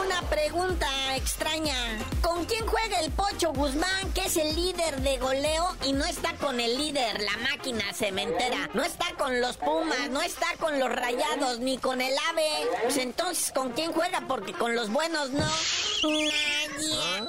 una 0.00 0.22
pregunta 0.28 0.86
extraña. 1.16 1.74
¿Con 2.22 2.44
quién 2.44 2.66
juega 2.66 3.00
el 3.00 3.10
Pocho 3.12 3.52
Guzmán, 3.52 4.12
que 4.12 4.22
es 4.22 4.36
el 4.36 4.54
líder 4.54 5.00
de 5.00 5.18
goleo 5.18 5.76
y 5.84 5.92
no 5.92 6.04
está 6.04 6.34
con 6.36 6.60
el 6.60 6.76
líder, 6.78 7.20
la 7.20 7.36
máquina 7.50 7.84
cementera? 7.92 8.68
No 8.74 8.82
está 8.82 9.06
con 9.18 9.40
los 9.40 9.56
Pumas, 9.56 10.10
no 10.10 10.22
está 10.22 10.46
con 10.58 10.78
los 10.78 10.90
Rayados, 10.90 11.58
ni 11.60 11.78
con 11.78 12.00
el 12.00 12.14
AVE. 12.30 12.68
Pues 12.82 12.96
entonces, 12.98 13.52
¿con 13.52 13.72
quién 13.72 13.92
juega? 13.92 14.22
Porque 14.26 14.52
con 14.52 14.74
los 14.74 14.90
buenos 14.90 15.30
no. 15.30 15.46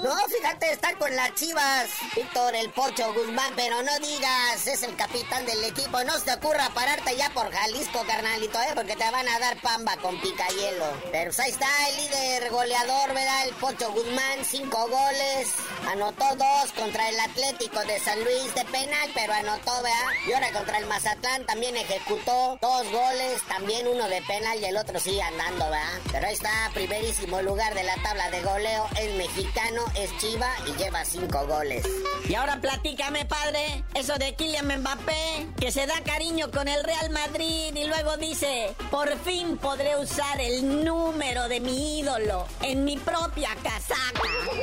No, 0.01 0.15
fíjate, 0.27 0.71
está 0.71 0.93
con 0.97 1.15
las 1.15 1.33
chivas. 1.35 1.89
Víctor 2.15 2.55
el 2.55 2.69
Pocho 2.71 3.13
Guzmán, 3.13 3.53
pero 3.55 3.81
no 3.81 3.99
digas, 3.99 4.67
es 4.67 4.83
el 4.83 4.95
capitán 4.95 5.45
del 5.45 5.63
equipo. 5.63 6.03
No 6.03 6.17
se 6.19 6.25
te 6.25 6.33
ocurra 6.33 6.69
pararte 6.73 7.15
ya 7.15 7.29
por 7.31 7.51
Jalisco, 7.51 8.03
carnalito, 8.05 8.59
¿eh? 8.61 8.71
Porque 8.75 8.95
te 8.95 9.09
van 9.11 9.27
a 9.27 9.39
dar 9.39 9.59
pamba 9.61 9.97
con 9.97 10.19
picayelo. 10.21 10.85
Pero 11.11 11.25
pues 11.25 11.39
ahí 11.39 11.51
está 11.51 11.67
el 11.89 11.97
líder 11.97 12.49
goleador, 12.51 13.13
¿verdad? 13.13 13.47
El 13.47 13.55
Pocho 13.55 13.91
Guzmán, 13.91 14.45
cinco 14.49 14.87
goles. 14.87 15.47
Anotó 15.87 16.35
dos 16.35 16.71
contra 16.75 17.09
el 17.09 17.19
Atlético 17.19 17.79
de 17.85 17.99
San 17.99 18.23
Luis 18.23 18.53
de 18.55 18.65
penal, 18.65 19.09
pero 19.13 19.33
anotó, 19.33 19.73
¿verdad? 19.81 20.11
Y 20.27 20.33
ahora 20.33 20.51
contra 20.51 20.77
el 20.77 20.85
Mazatlán 20.85 21.45
también 21.45 21.75
ejecutó 21.77 22.57
dos 22.61 22.91
goles, 22.91 23.41
también 23.47 23.87
uno 23.87 24.07
de 24.07 24.21
penal 24.23 24.59
y 24.59 24.65
el 24.65 24.77
otro 24.77 24.99
sigue 24.99 25.21
andando, 25.21 25.69
¿verdad? 25.69 25.99
Pero 26.11 26.27
ahí 26.27 26.33
está, 26.33 26.71
primerísimo 26.73 27.41
lugar 27.41 27.73
de 27.73 27.83
la 27.83 27.95
tabla 28.03 28.29
de 28.29 28.41
goleo. 28.41 28.87
Es 28.99 29.13
mexicano, 29.35 29.81
es 29.95 30.17
Chiva 30.17 30.49
y 30.65 30.81
lleva 30.81 31.03
cinco 31.03 31.45
goles. 31.45 31.85
Y 32.29 32.35
ahora 32.35 32.59
platícame, 32.61 33.25
padre, 33.25 33.83
eso 33.93 34.15
de 34.17 34.33
Kylian 34.33 34.79
Mbappé, 34.79 35.47
que 35.59 35.71
se 35.71 35.85
da 35.85 36.01
cariño 36.05 36.49
con 36.51 36.67
el 36.67 36.81
Real 36.83 37.09
Madrid 37.09 37.75
y 37.75 37.83
luego 37.85 38.15
dice, 38.17 38.73
por 38.89 39.17
fin 39.19 39.57
podré 39.57 39.97
usar 39.97 40.39
el 40.39 40.85
número 40.85 41.49
de 41.49 41.59
mi 41.59 41.99
ídolo 41.99 42.47
en 42.61 42.85
mi 42.85 42.97
propia 42.97 43.49
casaca. 43.61 44.21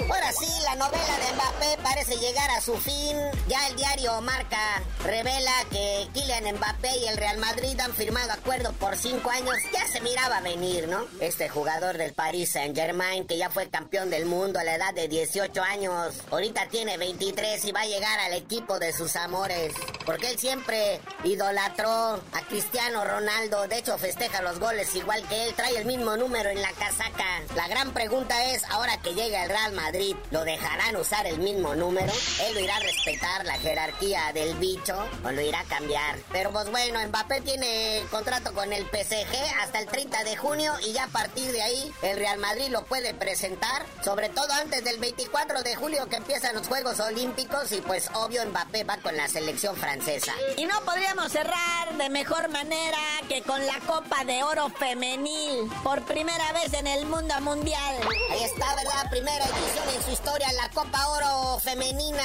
Ahora 0.09 0.33
sí, 0.33 0.49
la 0.65 0.77
novela 0.77 1.19
de 1.19 1.35
Mbappé 1.35 1.83
parece 1.83 2.17
llegar 2.17 2.51
a 2.51 2.61
su 2.63 2.75
fin. 2.79 3.17
Ya 3.49 3.67
el 3.69 3.77
diario 3.77 4.21
Marca 4.23 4.83
revela 5.05 5.53
que 5.71 6.09
Kylian 6.15 6.57
Mbappé 6.57 6.97
y 6.97 7.09
el 7.09 7.19
Real 7.19 7.37
Madrid 7.39 7.79
han 7.79 7.93
firmado 7.93 8.33
acuerdo 8.33 8.73
por 8.73 8.97
cinco 8.97 9.31
años. 9.31 9.55
Ya 9.73 9.87
se 9.87 10.01
miraba 10.01 10.41
venir, 10.41 10.89
¿no? 10.89 11.05
Este 11.21 11.51
jugador 11.51 11.99
del 11.99 12.15
Paris 12.15 12.53
Saint 12.53 12.75
Germain, 12.75 13.27
que 13.27 13.37
ya 13.37 13.51
fue 13.51 13.69
campeón 13.69 14.09
del 14.09 14.25
mundo 14.25 14.52
a 14.59 14.65
la 14.65 14.77
edad 14.77 14.95
de 14.95 15.09
18 15.09 15.63
años, 15.63 16.15
ahorita 16.31 16.69
tiene 16.69 16.97
23 16.97 17.65
y 17.65 17.73
va 17.73 17.81
a 17.81 17.87
llegar 17.87 18.19
al 18.21 18.35
equipo 18.35 18.79
de 18.79 18.93
sus 18.93 19.17
amores. 19.17 19.75
Porque 20.05 20.31
él 20.31 20.39
siempre 20.39 21.01
idolatró 21.25 21.89
a 21.89 22.41
Cristiano 22.49 23.05
Ronaldo. 23.05 23.69
De 23.69 23.79
hecho, 23.79 23.97
festeja 23.99 24.43
los 24.43 24.59
goles 24.59 24.95
igual 24.95 25.23
que 25.29 25.45
él. 25.45 25.55
Trae 25.55 25.77
el 25.77 25.87
mismo 25.87 26.17
número 26.17 26.51
en 26.51 26.61
la 26.61 26.73
casaca. 26.73 27.43
La 27.55 27.69
gran 27.69 27.93
pregunta 27.93 28.53
es, 28.53 28.65
ahora 28.71 28.97
que 28.99 29.15
llega 29.15 29.45
el 29.45 29.51
Real 29.51 29.73
Madrid, 29.73 30.17
¿lo 30.31 30.45
dejarán 30.45 30.97
usar 30.97 31.27
el 31.27 31.39
mismo 31.39 31.75
número? 31.75 32.13
¿Él 32.43 32.55
lo 32.55 32.61
irá 32.61 32.77
a 32.77 32.81
respetar 32.81 33.45
la 33.45 33.59
jerarquía 33.59 34.33
del 34.33 34.55
bicho 34.57 34.97
o 35.25 35.31
lo 35.31 35.41
irá 35.41 35.61
a 35.61 35.65
cambiar? 35.65 36.19
Pero 36.33 36.51
pues 36.51 36.71
bueno, 36.71 36.99
Mbappé 37.07 37.41
tiene 37.43 38.03
contrato 38.11 38.53
con 38.53 38.73
el 38.73 38.85
PSG 38.85 39.35
hasta 39.61 39.79
el 39.79 39.87
30 39.87 40.25
de 40.25 40.37
junio 40.37 40.73
y 40.85 40.93
ya 40.93 41.05
a 41.05 41.09
partir 41.09 41.53
de 41.53 41.63
ahí 41.63 41.93
el 42.03 42.17
Real 42.17 42.39
Madrid 42.39 42.69
lo 42.71 42.85
puede 42.85 43.15
presentar, 43.15 43.85
sobre 44.05 44.29
todo 44.29 44.42
antes 44.51 44.83
del 44.85 44.99
24 44.99 45.63
de 45.63 45.77
julio 45.77 46.09
que 46.09 46.17
empiezan 46.17 46.55
los 46.55 46.67
Juegos 46.67 46.99
Olímpicos 47.01 47.71
y 47.73 47.81
pues 47.81 48.09
obvio 48.15 48.45
Mbappé 48.47 48.85
va 48.85 48.97
con 48.99 49.17
la 49.17 49.29
selección 49.29 49.77
francesa. 49.77 50.33
Y 50.57 50.65
no 50.67 50.81
podríamos 50.85 51.31
cerrar 51.31 51.97
de 51.97 52.11
mejor 52.11 52.49
manera 52.49 52.99
que 53.29 53.43
con 53.43 53.65
la 53.67 53.79
Copa 53.87 54.25
de 54.25 54.43
Oro 54.43 54.69
Femenil, 54.71 55.71
por 55.85 56.03
primera 56.03 56.53
vez 56.53 56.73
en 56.75 56.87
el 56.87 57.07
mundo 57.07 57.35
mundial. 57.43 57.97
Ahí 58.31 58.43
está, 58.43 58.75
¿verdad? 58.75 59.11
Primera 59.11 59.45
edición 59.45 59.89
en 59.95 60.03
su 60.03 60.11
historia, 60.11 60.49
la 60.55 60.69
Copa 60.71 61.09
Oro 61.09 61.61
Femenina. 61.61 62.23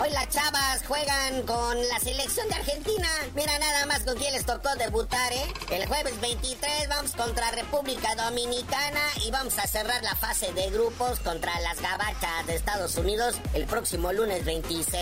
Hoy 0.00 0.10
las 0.10 0.28
chavas 0.28 0.82
juegan 0.86 1.42
con 1.42 1.76
la 1.88 1.98
selección 2.00 2.48
de 2.48 2.54
Argentina. 2.54 3.08
Mira 3.34 3.58
nada 3.58 3.86
más 3.86 4.00
con 4.04 4.16
quién 4.16 4.32
les 4.32 4.46
tocó 4.46 4.74
debutar, 4.76 5.32
¿eh? 5.32 5.52
El 5.70 5.86
jueves 5.86 6.18
23 6.20 6.88
vamos 6.88 7.12
contra 7.12 7.50
República 7.50 8.14
Dominicana 8.14 9.00
y 9.24 9.30
vamos 9.30 9.58
a 9.58 9.66
cerrar 9.66 10.02
la 10.02 10.14
fase 10.14 10.52
de 10.52 10.70
grupos 10.70 11.20
contra 11.20 11.57
las 11.60 11.80
gabachas 11.80 12.46
de 12.46 12.54
Estados 12.54 12.96
Unidos 12.96 13.36
el 13.54 13.64
próximo 13.66 14.12
lunes 14.12 14.44
26. 14.44 14.98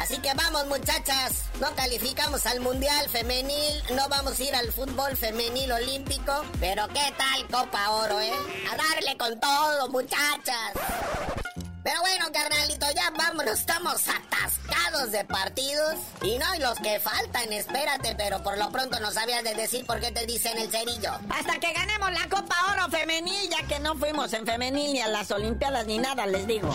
Así 0.00 0.18
que 0.18 0.32
vamos 0.34 0.66
muchachas, 0.66 1.44
no 1.60 1.74
calificamos 1.74 2.46
al 2.46 2.60
Mundial 2.60 3.08
Femenil, 3.08 3.82
no 3.94 4.08
vamos 4.08 4.38
a 4.38 4.42
ir 4.42 4.54
al 4.54 4.72
fútbol 4.72 5.16
femenil 5.16 5.70
olímpico, 5.72 6.44
pero 6.58 6.88
¿qué 6.88 7.12
tal 7.16 7.46
Copa 7.50 7.90
Oro, 7.90 8.20
eh? 8.20 8.32
A 8.72 8.76
darle 8.76 9.16
con 9.18 9.38
todo 9.38 9.88
muchachas. 9.88 10.72
Pero 11.82 12.00
bueno, 12.00 12.26
carnalito, 12.32 12.86
ya 12.94 13.10
vámonos, 13.16 13.60
estamos 13.60 14.02
atascados 14.06 15.12
de 15.12 15.24
partidos. 15.24 15.94
Y 16.22 16.38
no, 16.38 16.54
y 16.54 16.58
los 16.58 16.78
que 16.78 17.00
faltan, 17.00 17.52
espérate, 17.52 18.14
pero 18.16 18.42
por 18.42 18.58
lo 18.58 18.70
pronto 18.70 19.00
no 19.00 19.10
sabías 19.10 19.42
de 19.44 19.54
decir 19.54 19.86
por 19.86 19.98
qué 20.00 20.10
te 20.10 20.26
dicen 20.26 20.58
el 20.58 20.70
cerillo. 20.70 21.12
Hasta 21.30 21.58
que 21.58 21.72
ganemos 21.72 22.12
la 22.12 22.28
Copa 22.28 22.56
Oro 22.72 22.90
Femenil, 22.90 23.48
ya 23.48 23.66
que 23.66 23.80
no 23.80 23.96
fuimos 23.96 24.32
en 24.34 24.46
femenil 24.46 24.92
ni 24.92 25.00
a 25.00 25.08
las 25.08 25.30
Olimpiadas 25.30 25.86
ni 25.86 25.98
nada, 25.98 26.26
les 26.26 26.46
digo. 26.46 26.74